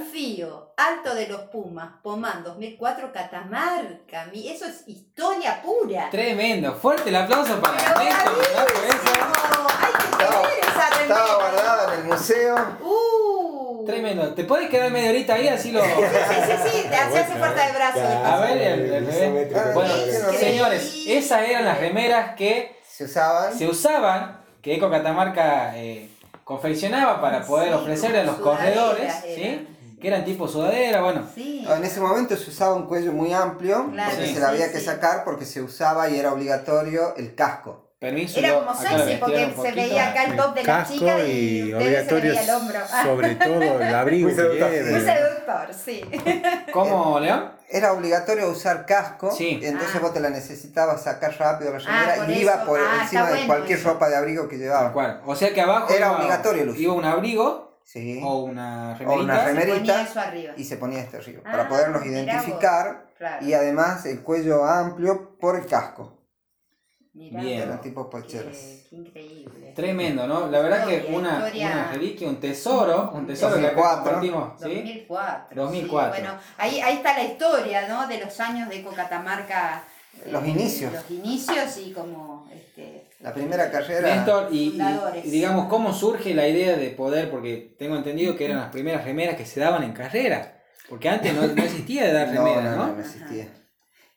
[0.80, 1.90] Alto de los Pumas.
[2.02, 4.26] Pomán 2004 Catamarca.
[4.32, 6.10] Mi- Eso es historia pura.
[6.10, 6.74] Tremendo.
[6.76, 8.66] Fuerte el aplauso para Pero ¿verdad?
[8.66, 9.68] Por eso.
[9.82, 11.02] Hay que tener esa remera.
[11.02, 12.56] Estaba guardada en el museo.
[12.82, 13.86] Uh.
[13.86, 14.34] Tremendo.
[14.34, 15.48] ¿Te puedes quedar media horita ahí?
[15.50, 15.84] Así lo.
[15.84, 16.88] Sí, sí, sí.
[16.90, 18.00] Te hace fuerza de brazo.
[18.26, 19.74] A ver, el, el bebé.
[19.74, 20.38] Bueno, Increíble.
[20.38, 23.58] señores, esas eran las remeras que Se usaban.
[23.58, 26.10] se usaban, que Eco Catamarca eh,
[26.46, 29.68] confeccionaba para poder Sí, ofrecerle a los corredores, ¿sí?
[30.00, 31.28] Que eran tipo sudadera, bueno.
[31.36, 31.66] Sí.
[31.70, 34.66] En ese momento se usaba un cuello muy amplio, Claro, porque sí, se le había
[34.68, 34.86] sí, que sí.
[34.86, 37.86] sacar porque se usaba y era obligatorio el casco.
[38.00, 38.40] Permiso.
[38.40, 41.74] Era como sexy porque se veía acá el top de la casco chica y, y
[41.74, 42.80] ustedes se obligatorio, veía el hombro.
[42.94, 44.70] Ah, sobre todo el abrigo Muy seductor.
[44.72, 46.02] Muy seductor, sí.
[46.74, 47.52] ¿Cómo, León?
[47.72, 49.60] Era obligatorio usar casco, Sí.
[49.62, 50.00] y entonces Ah.
[50.02, 52.66] vos te la necesitabas sacar rápido la remera por y iba eso.
[52.66, 53.90] por Ah, encima de bueno cualquier eso.
[53.90, 55.20] ropa de abrigo que llevaba.
[55.26, 56.80] O sea que abajo Era iba, obligatorio el uso.
[56.80, 58.22] iba un abrigo Sí.
[58.24, 59.24] o una O remerita.
[59.24, 60.54] una Se remerita ponía eso arriba.
[60.58, 63.46] y se ponía este arriba, Ah, para poderlos mirá identificar Claro.
[63.48, 66.18] y además el cuello amplio por el casco.
[67.14, 67.62] Mirá Bien.
[67.64, 68.56] Eran tipos qué- pocheros.
[68.56, 69.74] qué increíble.
[69.76, 70.48] Tremendo, ¿no?
[70.52, 74.04] La verdad que una, una reliquia, un tesoro, un tesoro que acá 2004.
[74.04, 74.76] compartimos, ¿sí?
[74.76, 75.62] 2004.
[75.64, 76.16] 2004.
[76.16, 76.22] sí.
[76.22, 78.08] Bueno, ahí, ahí está la historia, ¿no?
[78.08, 79.84] De los años de Cocatamarca.
[80.28, 80.94] Los inicios.
[80.94, 83.09] Los inicios y como, este...
[83.20, 84.16] La primera carrera.
[84.16, 85.26] Néstor, y, y- Fundadores.
[85.26, 87.30] y digamos, ¿cómo surge la idea de poder?
[87.30, 90.64] Porque tengo entendido que eran las primeras remeras que se daban en carrera.
[90.88, 92.88] Porque antes no, no existía de dar remeras, no, ¿no?
[92.88, 93.48] no, no existía.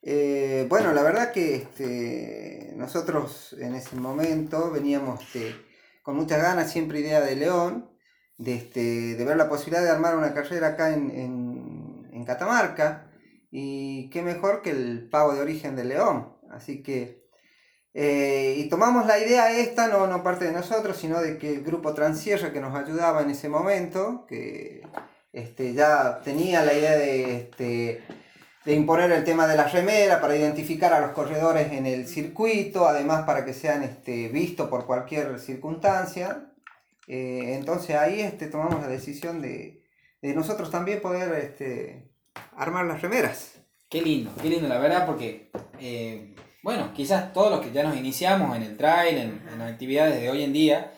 [0.03, 5.55] Eh, bueno, la verdad que este, nosotros en ese momento veníamos este,
[6.03, 7.91] con muchas ganas, siempre idea de León,
[8.39, 8.81] de, este,
[9.15, 13.09] de ver la posibilidad de armar una carrera acá en, en, en Catamarca.
[13.51, 16.37] Y qué mejor que el pavo de origen de León.
[16.51, 17.22] Así que,
[17.95, 21.63] eh, y tomamos la idea esta, no, no parte de nosotros, sino de que el
[21.63, 24.83] grupo Transierra que nos ayudaba en ese momento, que
[25.33, 28.03] este, ya tenía la idea de, este,
[28.65, 32.87] de imponer el tema de la remera para identificar a los corredores en el circuito,
[32.87, 36.53] además para que sean este, vistos por cualquier circunstancia.
[37.09, 39.83] Eh, entonces ahí este, tomamos la decisión de,
[40.23, 42.11] de nosotros también poder este,
[42.57, 43.55] armar las remeras.
[43.91, 47.97] Qué lindo, qué lindo, la verdad, porque, eh, bueno, quizás todos los que ya nos
[47.97, 50.93] iniciamos en el trail, en, en actividades de hoy en día,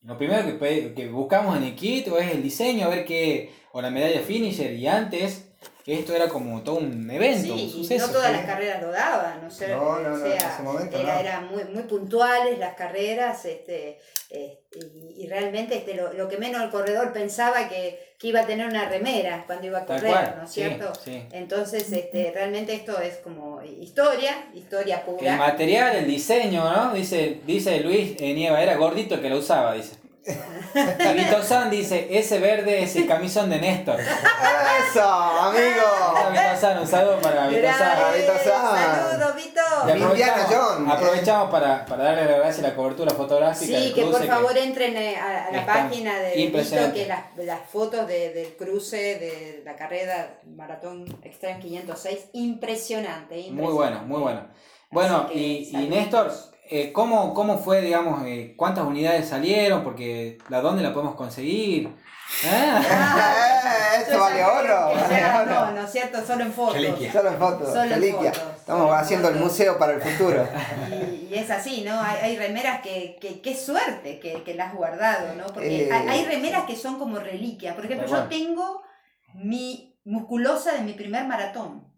[0.00, 3.52] lo primero que, que buscamos en el kit o es el diseño, a ver qué,
[3.72, 5.45] o la medalla finisher, y antes
[5.92, 8.06] esto era como todo un evento, Sí, un y suceso.
[8.08, 10.62] no todas las carreras lo daban, o sea, No, no, o no, sea, en ese
[10.62, 11.20] momento era, no.
[11.20, 13.98] eran muy, muy puntuales las carreras, este,
[14.30, 18.40] eh, y, y realmente este, lo, lo que menos el corredor pensaba que, que iba
[18.40, 20.92] a tener una remera cuando iba a correr, cual, ¿no es sí, cierto?
[21.04, 21.22] sí.
[21.32, 25.36] Entonces, este, realmente esto es como historia, historia El pura.
[25.36, 26.92] material, el diseño, ¿no?
[26.94, 29.94] Dice, dice Luis eh, Nieva, era gordito el que lo usaba, dice.
[31.14, 33.98] Vito San dice, ese verde es el camisón de Néstor.
[34.00, 35.82] ¡Eso, amigo!
[36.30, 37.96] Vito San, un saludo para Vito San.
[38.14, 38.76] Vito San.
[38.76, 39.60] Saludos, Vito.
[39.82, 40.92] Aprovechamos, Jones.
[40.92, 43.66] aprovechamos para, para darle las gracias a la cobertura fotográfica.
[43.78, 46.58] Sí, del que por favor entren eh, a, a la página de Vito,
[46.92, 53.34] que las, las fotos de- del cruce de la carrera Maratón Extreme 506, impresionante.
[53.34, 53.74] Muy impresionante.
[53.74, 54.46] bueno, muy bueno.
[54.90, 55.88] Bueno, que y, y.
[55.88, 56.32] Néstor,
[56.70, 59.82] eh, ¿cómo, ¿cómo fue, digamos, eh, cuántas unidades salieron?
[59.84, 61.94] Porque, ¿la dónde la podemos conseguir?
[62.44, 62.82] Ah,
[63.96, 64.90] Eh, Esto Yo vale oro.
[64.94, 65.46] vale.
[65.46, 66.74] No, no es cierto, solo en fotos.
[66.74, 67.12] Reliquia.
[67.12, 68.32] Solo en fotos, Solo en reliquia.
[68.32, 70.46] fotos, Estamos solo haciendo el museo para el futuro.
[70.90, 71.98] Y, y es así, ¿no?
[72.00, 75.46] Hay, hay remeras que, que, qué suerte que, que las has guardado, ¿no?
[75.46, 77.74] Porque Eh, hay, hay remeras que son como reliquias.
[77.74, 78.82] Por ejemplo, yo tengo
[79.34, 81.90] mi musculosa de mi primer maratón.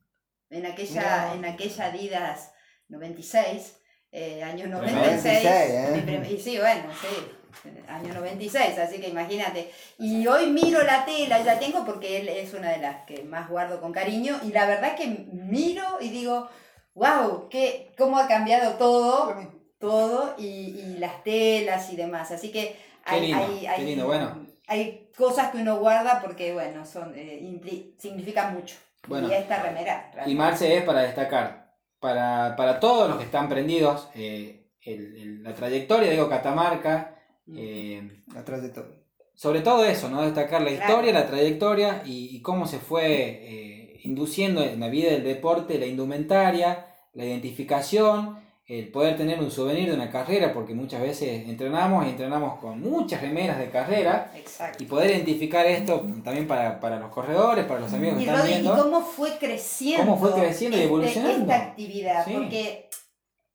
[0.50, 1.34] En aquella, Mirá.
[1.34, 2.52] en aquella Adidas
[2.88, 3.77] 96,
[4.12, 4.82] eh, año Tremendo.
[4.82, 5.44] 96.
[5.44, 6.34] 96, ¿eh?
[6.34, 9.70] y sí, bueno, sí, año 96, así que imagínate.
[9.98, 13.48] Y hoy miro la tela, ya tengo porque él es una de las que más
[13.48, 16.48] guardo con cariño, y la verdad que miro y digo,
[16.94, 19.34] wow, qué, cómo ha cambiado todo,
[19.78, 22.30] todo, y, y las telas y demás.
[22.30, 24.46] Así que hay, lindo, hay, qué hay- lindo, bueno.
[24.66, 28.76] hay cosas que uno guarda porque, bueno, son eh, significan mucho.
[29.06, 29.28] Bueno.
[29.28, 30.10] y esta remera.
[30.10, 30.34] Y realmente.
[30.34, 31.67] Marce es para destacar,
[32.00, 37.16] para, para todos los que están prendidos, eh, el- el- la trayectoria de Ego Catamarca,
[37.56, 38.92] eh, La trayectoria.
[39.34, 40.22] sobre todo eso, ¿no?
[40.22, 40.84] Destacar la Claro.
[40.88, 45.78] historia, la trayectoria y, y cómo se fue eh, induciendo en la vida del deporte
[45.78, 48.38] la indumentaria, la identificación,
[48.68, 52.78] el poder tener un souvenir de una carrera, porque muchas veces entrenamos y entrenamos con
[52.80, 54.84] muchas remeras de carrera, Exacto.
[54.84, 58.40] y poder identificar esto también para, para los corredores, para los amigos que Y, están
[58.40, 58.82] Rodri, ¿y viendo.
[58.82, 60.04] cómo fue creciendo?
[60.04, 61.40] ¿Cómo fue creciendo y este- evolucionando?
[61.52, 62.32] Esta actividad, Sí.
[62.34, 62.90] porque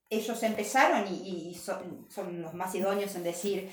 [0.10, 3.70] ellos empezaron y, y son, son los más idóneos en decir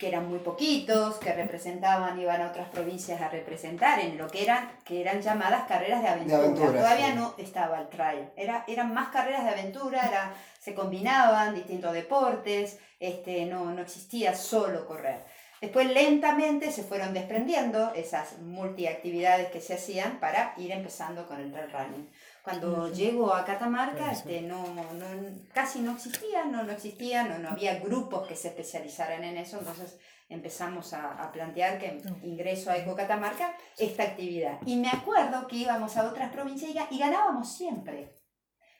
[0.00, 4.42] que eran muy poquitos, que representaban, iban a otras provincias a representar en lo que
[4.42, 6.38] eran, que eran llamadas carreras de aventura.
[6.38, 7.16] aventura, Todavía sí.
[7.16, 8.30] no estaba el trail.
[8.34, 14.34] Era, eran más carreras de aventura, era, se combinaban distintos deportes, este, no, no existía
[14.34, 15.22] solo correr.
[15.60, 21.52] Después lentamente se fueron desprendiendo esas multiactividades que se hacían para ir empezando con el
[21.52, 22.10] trail running.
[22.42, 27.50] Cuando llego a Catamarca, este, no, no- casi no existía, no, no existía, no, no
[27.50, 32.76] había grupos que se especializaran en eso, entonces empezamos a, a plantear que ingreso a
[32.78, 34.58] Eco Catamarca esta actividad.
[34.64, 38.10] Y me acuerdo que íbamos a otras provincias y, ga- y ganábamos siempre.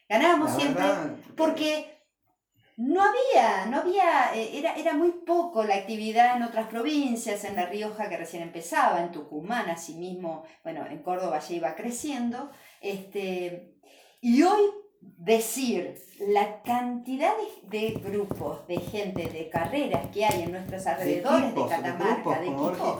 [0.09, 1.99] Ganábamos La siempre verdad, porque
[2.77, 7.57] no había, no había, eh, era, era muy poco la actividad en otras provincias, en
[7.57, 12.51] La Rioja que recién empezaba, en Tucumán asimismo, bueno, en Córdoba ya iba creciendo,
[12.81, 13.75] este,
[14.21, 14.63] y hoy
[15.01, 17.33] decir la cantidad
[17.69, 21.77] de, de grupos, de gente, de carreras que hay en nuestros alrededores de, equipos, de
[21.77, 22.45] Catamarca, grupos, de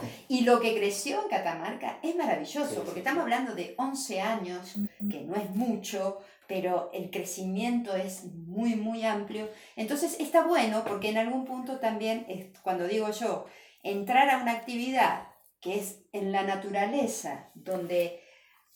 [0.03, 0.25] dijiste.
[0.29, 2.83] y lo que creció en Catamarca es maravilloso, Sí, sí.
[2.85, 4.75] porque estamos hablando de 11 años,
[5.11, 9.49] que no es mucho, pero el crecimiento es muy, muy amplio.
[9.77, 13.45] Entonces está bueno porque en algún punto también, es, cuando digo yo,
[13.83, 15.29] entrar a una actividad
[15.61, 18.21] que es en la naturaleza, donde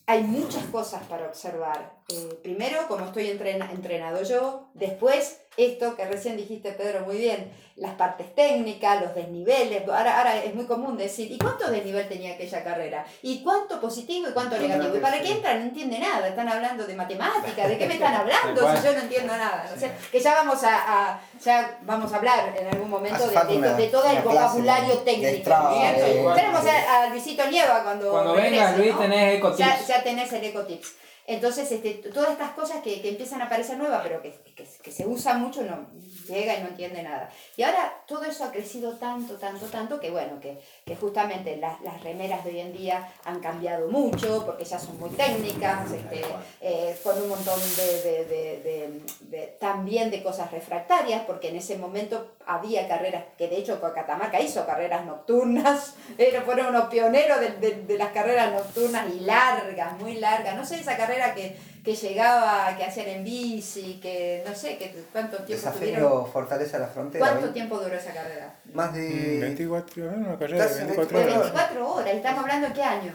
[0.06, 1.94] hay muchas cosas para observar.
[2.08, 7.52] Eh, primero, como estoy entrena- entrenado yo, después esto que recién dijiste, Pedro, muy bien,
[7.76, 9.82] las partes técnicas, los desniveles.
[9.88, 13.04] Ahora, ahora es muy común decir, ¿y cuánto desnivel tenía aquella carrera?
[13.22, 14.96] ¿Y cuánto positivo y cuánto negativo?
[14.96, 15.54] ¿Y para qué entra?
[15.54, 19.00] No entiende nada, están hablando de matemáticas, ¿de qué me están hablando si yo no
[19.00, 19.68] entiendo nada?
[19.72, 20.74] No sé, que ya vamos a,
[21.10, 23.34] a- ya vamos a hablar en algún momento de,
[23.88, 25.26] todo el vocabulario técnico.
[26.06, 28.98] De- Tenemos a, a Luisito Nieva cuando, Cuando venga Luis ¿no?
[29.00, 29.58] tenés ecotips.
[29.58, 30.94] ya, ya tenés el ecotips.
[31.26, 34.92] Entonces, este, todas estas cosas que, que empiezan a parecer nuevas, pero que, que, que
[34.92, 35.86] se usa mucho, no
[36.28, 37.30] llega y no entiende nada.
[37.56, 41.80] Y ahora todo eso ha crecido tanto, tanto, tanto, que bueno, que, que justamente las,
[41.82, 46.22] las remeras de hoy en día han cambiado mucho, porque ya son muy técnicas, este,
[46.60, 51.76] eh, con un montón de, de- de- de- también de cosas refractarias, porque en ese
[51.76, 57.50] momento había carreras, que de hecho Catamarca hizo carreras nocturnas, pero fueron unos pioneros de,
[57.58, 60.56] de- de las carreras nocturnas y largas, muy largas.
[60.56, 65.04] No sé, esa carrera que, que llegaba, que hacían en bici, que no sé, que,
[65.12, 66.00] cuánto tiempo tuvieron.
[66.02, 67.26] Desafío Fortaleza la Frontera.
[67.28, 68.54] ¿Cuánto tiempo duró esa carrera?
[68.72, 71.38] Más Mm, de 24 horas, una carrera de Casi 24 De horas.
[71.40, 73.12] 24 horas, y estamos hablando de qué año?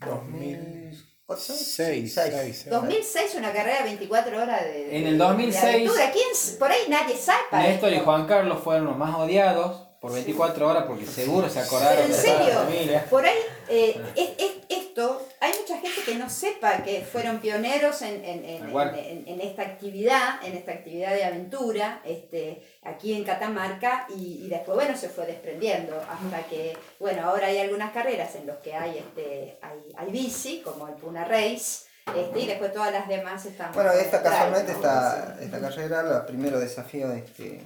[0.00, 1.04] 2006.
[1.28, 2.70] 2006.
[2.70, 4.96] 2006, una carrera de 24 horas de.
[4.98, 6.10] En el de 2006, aventura.
[6.10, 7.38] ¿Quién, por ahí nadie sabe.
[7.68, 12.02] Néstor y Juan Carlos fueron los más odiados por 24 horas porque seguro se acordaron
[12.04, 13.04] en de la serio, familia.
[13.10, 13.36] por ahí,
[13.68, 18.44] eh, es- es- esto, hay mucha gente que no sepa que fueron pioneros en, en-
[18.44, 24.44] en- en- en esta actividad, en esta actividad de aventura, este, aquí en Catamarca, y,
[24.44, 28.56] y después, bueno, se fue desprendiendo hasta que, bueno, ahora hay algunas carreras en las
[28.58, 31.86] que hay, este, hay, hay bici, como el Puna Race,
[32.16, 33.70] este, y después todas las demás están...
[33.72, 37.60] Bueno, esta casualmente, esta, esta carrera, el primero desafío este,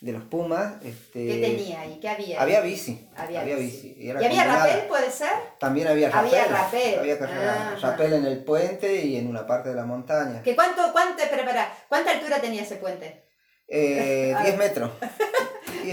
[0.00, 0.74] de los Pumas.
[0.84, 1.98] Este, ¿Qué tenía ahí?
[2.00, 2.40] ¿Qué había?
[2.40, 3.08] Había bici.
[3.16, 3.88] Había Había, bici.
[3.88, 3.94] bici.
[4.00, 5.30] ¿Y era había rapel, puede ser?
[5.58, 6.34] También había rapel.
[6.34, 6.98] Había rapel.
[7.00, 7.90] Había carrera, Ajá.
[7.90, 10.42] rapel en el puente y en una parte de la montaña.
[10.42, 13.24] ¿Que cuánto, cuánto, espera, espera, ¿Cuánta altura tenía ese puente?
[13.66, 14.68] Eh, A 10 ver.
[14.68, 14.90] metros.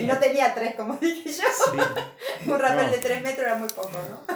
[0.02, 1.74] Y no tenía tres, como dije yo.
[2.54, 2.92] Un rapel No.
[2.92, 4.36] de tres metros era muy poco, ¿no?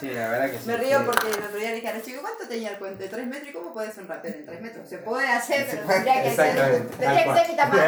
[0.00, 0.66] Sí, la verdad que sí.
[0.66, 1.04] Me río sí.
[1.06, 3.08] porque el otro día le dije a los chicos, ¿cuánto tenía el puente?
[3.08, 3.48] ¿Tres metros?
[3.48, 4.88] ¿Y cómo puede ser un rapel en tres metros?
[4.88, 7.82] Se puede hacer, pero tendría que ser, exactamente, tendría tal que ser mi tamaño.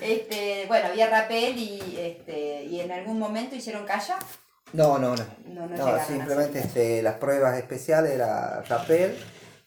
[0.00, 4.18] este, bueno, había rapel y, este, y en algún momento hicieron calla.
[4.72, 5.24] No, no, no.
[5.46, 9.16] No, no, No, simplemente este, las pruebas especiales era rappel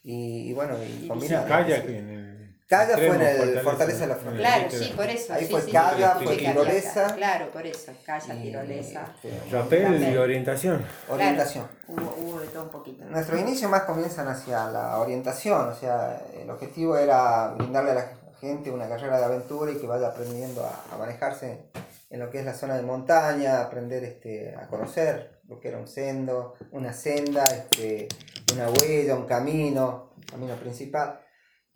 [0.04, 1.48] y, y bueno, y Y combinar.
[1.48, 2.35] Kayak en el.
[2.68, 4.50] Kayak fue en el Fortaleza de la Frontera.
[4.56, 5.34] Claro, sí, por eso.
[5.34, 7.16] Ahí sí, fue sí, kayak, sí, fue sí, tirolesa.
[7.16, 9.14] Claro, por eso, Y, tirolesa.
[9.24, 10.84] este, Rappel y orientación.
[11.10, 11.68] orientación.
[11.88, 13.06] Hubo, hubo de todo un poquito.
[13.06, 18.10] Nuestros inicios más comienzan hacia la orientación, o sea, el objetivo era brindarle a la
[18.42, 21.70] gente una carrera de aventura y que vaya aprendiendo a, a manejarse
[22.10, 25.78] en lo que es la zona de montaña, aprender este, a conocer lo que era
[25.78, 28.08] un sendo, una senda, este,
[28.54, 31.20] una huella, un camino, camino principal.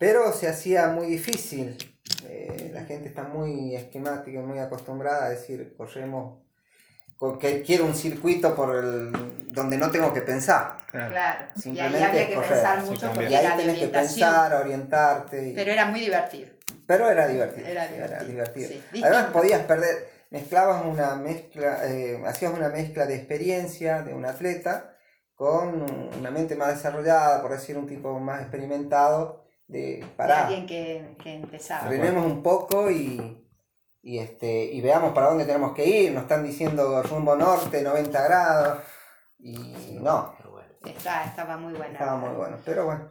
[0.00, 1.76] Pero se hacía muy difícil,
[2.26, 6.38] eh, la gente está muy esquemática y muy acostumbrada a decir, corremos,
[7.18, 9.12] con- que quiero un circuito por el,
[9.48, 10.78] donde no tengo que pensar.
[10.90, 11.10] Claro.
[11.10, 13.78] Claro, y ahí Simplemente había que correr, pensar mucho porque Y ahí era de tenés
[13.78, 15.48] que pensar, orientarte.
[15.50, 16.48] y- Pero era muy divertido.
[16.86, 17.66] Pero era divertido.
[17.68, 18.68] Era divertido, divertido.
[18.70, 19.02] sí.
[19.04, 24.96] Además podías perder, mezclabas una mezcla, eh, hacías una mezcla de experiencia de un atleta
[25.34, 25.82] con
[26.18, 29.39] una mente más desarrollada, por decir un tipo más experimentado,
[29.70, 31.86] de De parar, alguien que, que empezaba.
[31.86, 33.46] frenemos un poco y,
[34.02, 36.12] y, este, y veamos para dónde tenemos que ir.
[36.12, 38.78] Nos están diciendo rumbo norte, 90 grados.
[39.38, 40.34] Y no,
[40.84, 41.92] Está, estaba muy buena.
[41.92, 42.56] estaba muy bueno.
[42.64, 43.10] Pero bueno.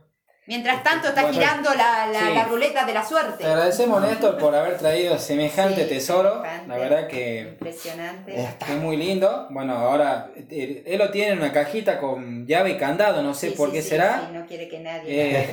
[0.50, 2.34] Mientras tanto está Bueno, girando la, la, sí.
[2.34, 3.44] la ruleta de la suerte.
[3.44, 6.42] Te agradecemos, Néstor, por haber traído semejante Sí, tesoro.
[6.68, 8.50] La verdad que Impresionante.
[8.60, 9.46] Es muy lindo.
[9.52, 13.50] Bueno, ahora eh, él lo tiene en una cajita con llave y candado, no sé
[13.52, 14.24] Sí, por sí, qué sí, será.
[14.28, 15.38] sí, no quiere que nadie.
[15.38, 15.50] Eh.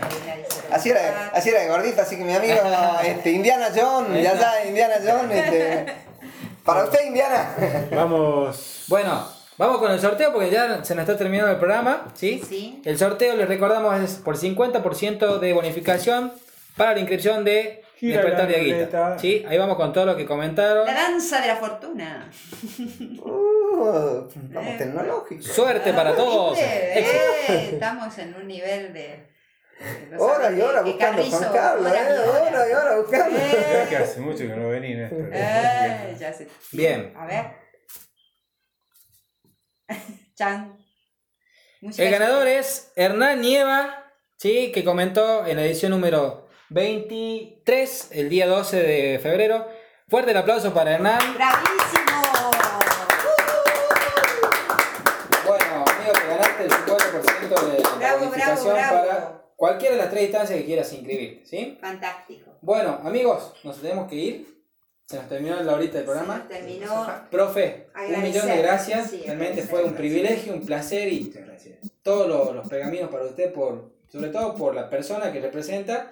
[0.00, 2.56] nadie- nadie Así era, así era de gordito, así que mi amigo
[3.04, 5.86] este, Indiana Jones, ya está, Indiana Jones, este,
[6.64, 7.54] para usted Indiana.
[7.92, 8.84] Vamos.
[8.88, 9.28] Bueno,
[9.58, 12.40] vamos con el sorteo porque ya se nos está terminando el programa, ¿sí?
[12.48, 12.80] Sí.
[12.84, 16.32] El sorteo, les recordamos, es por 50% de bonificación
[16.76, 19.18] para la inscripción de Gira Despertar de Aguita.
[19.18, 19.44] ¿Sí?
[19.48, 20.86] Ahí vamos con todo lo que comentaron.
[20.86, 22.30] La danza de la fortuna.
[23.20, 25.46] Uh, vamos tecnológicos.
[25.46, 26.56] Suerte para todos.
[26.58, 29.26] Eh, estamos en un nivel de.
[30.12, 32.48] no Hora y hora buscando Juan Carrizo, Carlos, y eh, horas.
[32.52, 33.36] hora y hora buscando.
[33.38, 35.30] Eh, Ya que hace mucho que no vení, Néstor.
[35.32, 36.48] eh, ya sé.
[36.72, 37.12] Bien.
[37.16, 37.67] A ver.
[40.34, 40.76] Chan.
[41.80, 44.72] El ganador es Hernán Nieva, ¿sí?
[44.72, 49.68] que comentó en la edición número 23, el día 12 de febrero.
[50.08, 51.18] Fuerte el aplauso para Hernán.
[51.34, 52.22] ¡Bravísimo!
[55.46, 59.08] Bueno, amigo, te ganaste el 50% de la Bravo, bonificación bravo, bravo.
[59.08, 61.78] para cualquiera de las tres distancias que quieras inscribirte, ¿sí?
[61.80, 62.58] Fantástico.
[62.60, 64.57] Bueno, amigos, nos tenemos que ir.
[65.08, 66.44] Se nos terminó la horita del programa.
[66.48, 67.06] Se terminó.
[67.30, 69.10] Profe, un millón de gracias.
[69.10, 71.32] Sí, Realmente fue un privilegio, un placer y
[72.02, 76.10] todos los, los pergaminos para usted, por, sobre todo por la persona que representa,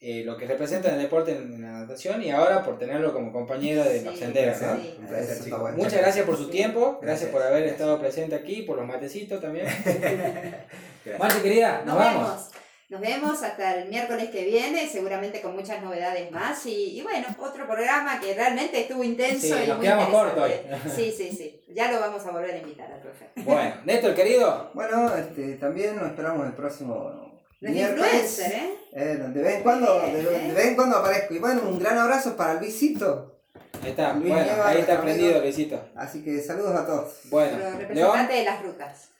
[0.00, 3.32] eh, lo que representa en el deporte, en la natación y ahora por tenerlo como
[3.32, 4.60] compañero de los Sí, senderos.
[4.60, 4.76] ¿no?
[4.76, 4.96] sí.
[5.00, 5.46] Un placer, Eso chicos.
[5.46, 5.76] está bueno.
[5.78, 7.30] Muchas gracias por su tiempo, gracias Gracias.
[7.30, 9.66] por haber estado presente aquí, por los matecitos también.
[11.18, 12.22] Marce querida, nos, Nos vamos.
[12.28, 12.50] vemos.
[12.88, 16.64] Nos vemos hasta el miércoles que viene, seguramente con muchas novedades más.
[16.66, 20.50] Y, y bueno, otro programa que realmente estuvo intenso Sí, y nos muy quedamos cortos
[20.94, 21.64] Sí, sí, sí.
[21.74, 23.28] Ya lo vamos a volver a invitar al profe.
[23.36, 28.38] Bueno, Néstor querido, Bueno, este, también nos esperamos el próximo Los miércoles.
[28.38, 28.78] ¿eh?
[28.92, 31.34] Eh, de vez en cuando, de, de vez en cuando aparezco.
[31.34, 33.40] Y bueno, un gran abrazo para Luisito.
[33.82, 35.42] ahí está, Luis bueno, Nieva, ahí está nuestro prendido amigo.
[35.42, 35.88] Luisito.
[35.96, 37.18] Así que saludos a todos.
[37.24, 39.10] Bueno, Los León, representantes de las rutas.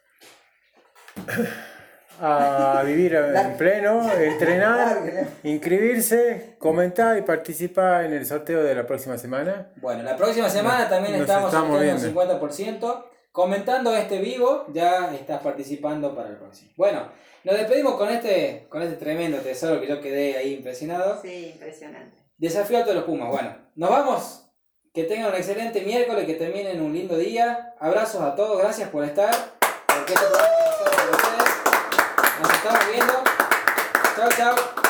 [2.21, 5.27] A vivir en pleno, entrenar, Largue.
[5.43, 9.69] inscribirse, comentar y participar en el sorteo de la próxima semana.
[9.77, 13.05] Bueno, la próxima semana también nos estamos estamos sorteando un 50%.
[13.33, 16.71] Comentando este vivo, ya estás participando para el próximo.
[16.77, 17.03] Bueno,
[17.45, 21.21] nos despedimos con este, con este tremendo tesoro que yo quedé ahí impresionado.
[21.21, 22.17] Sí, impresionante.
[22.39, 23.29] Desafío alto de los Pumas.
[23.29, 24.43] Bueno, nos vamos.
[24.95, 27.75] Que tengan un excelente miércoles, que terminen un lindo día.
[27.79, 29.31] Abrazos a todos, gracias por estar.
[29.61, 32.41] Porque este programa es solo para ustedes.
[32.41, 33.25] Nos estamos viendo.
[34.17, 34.86] Chao, chao.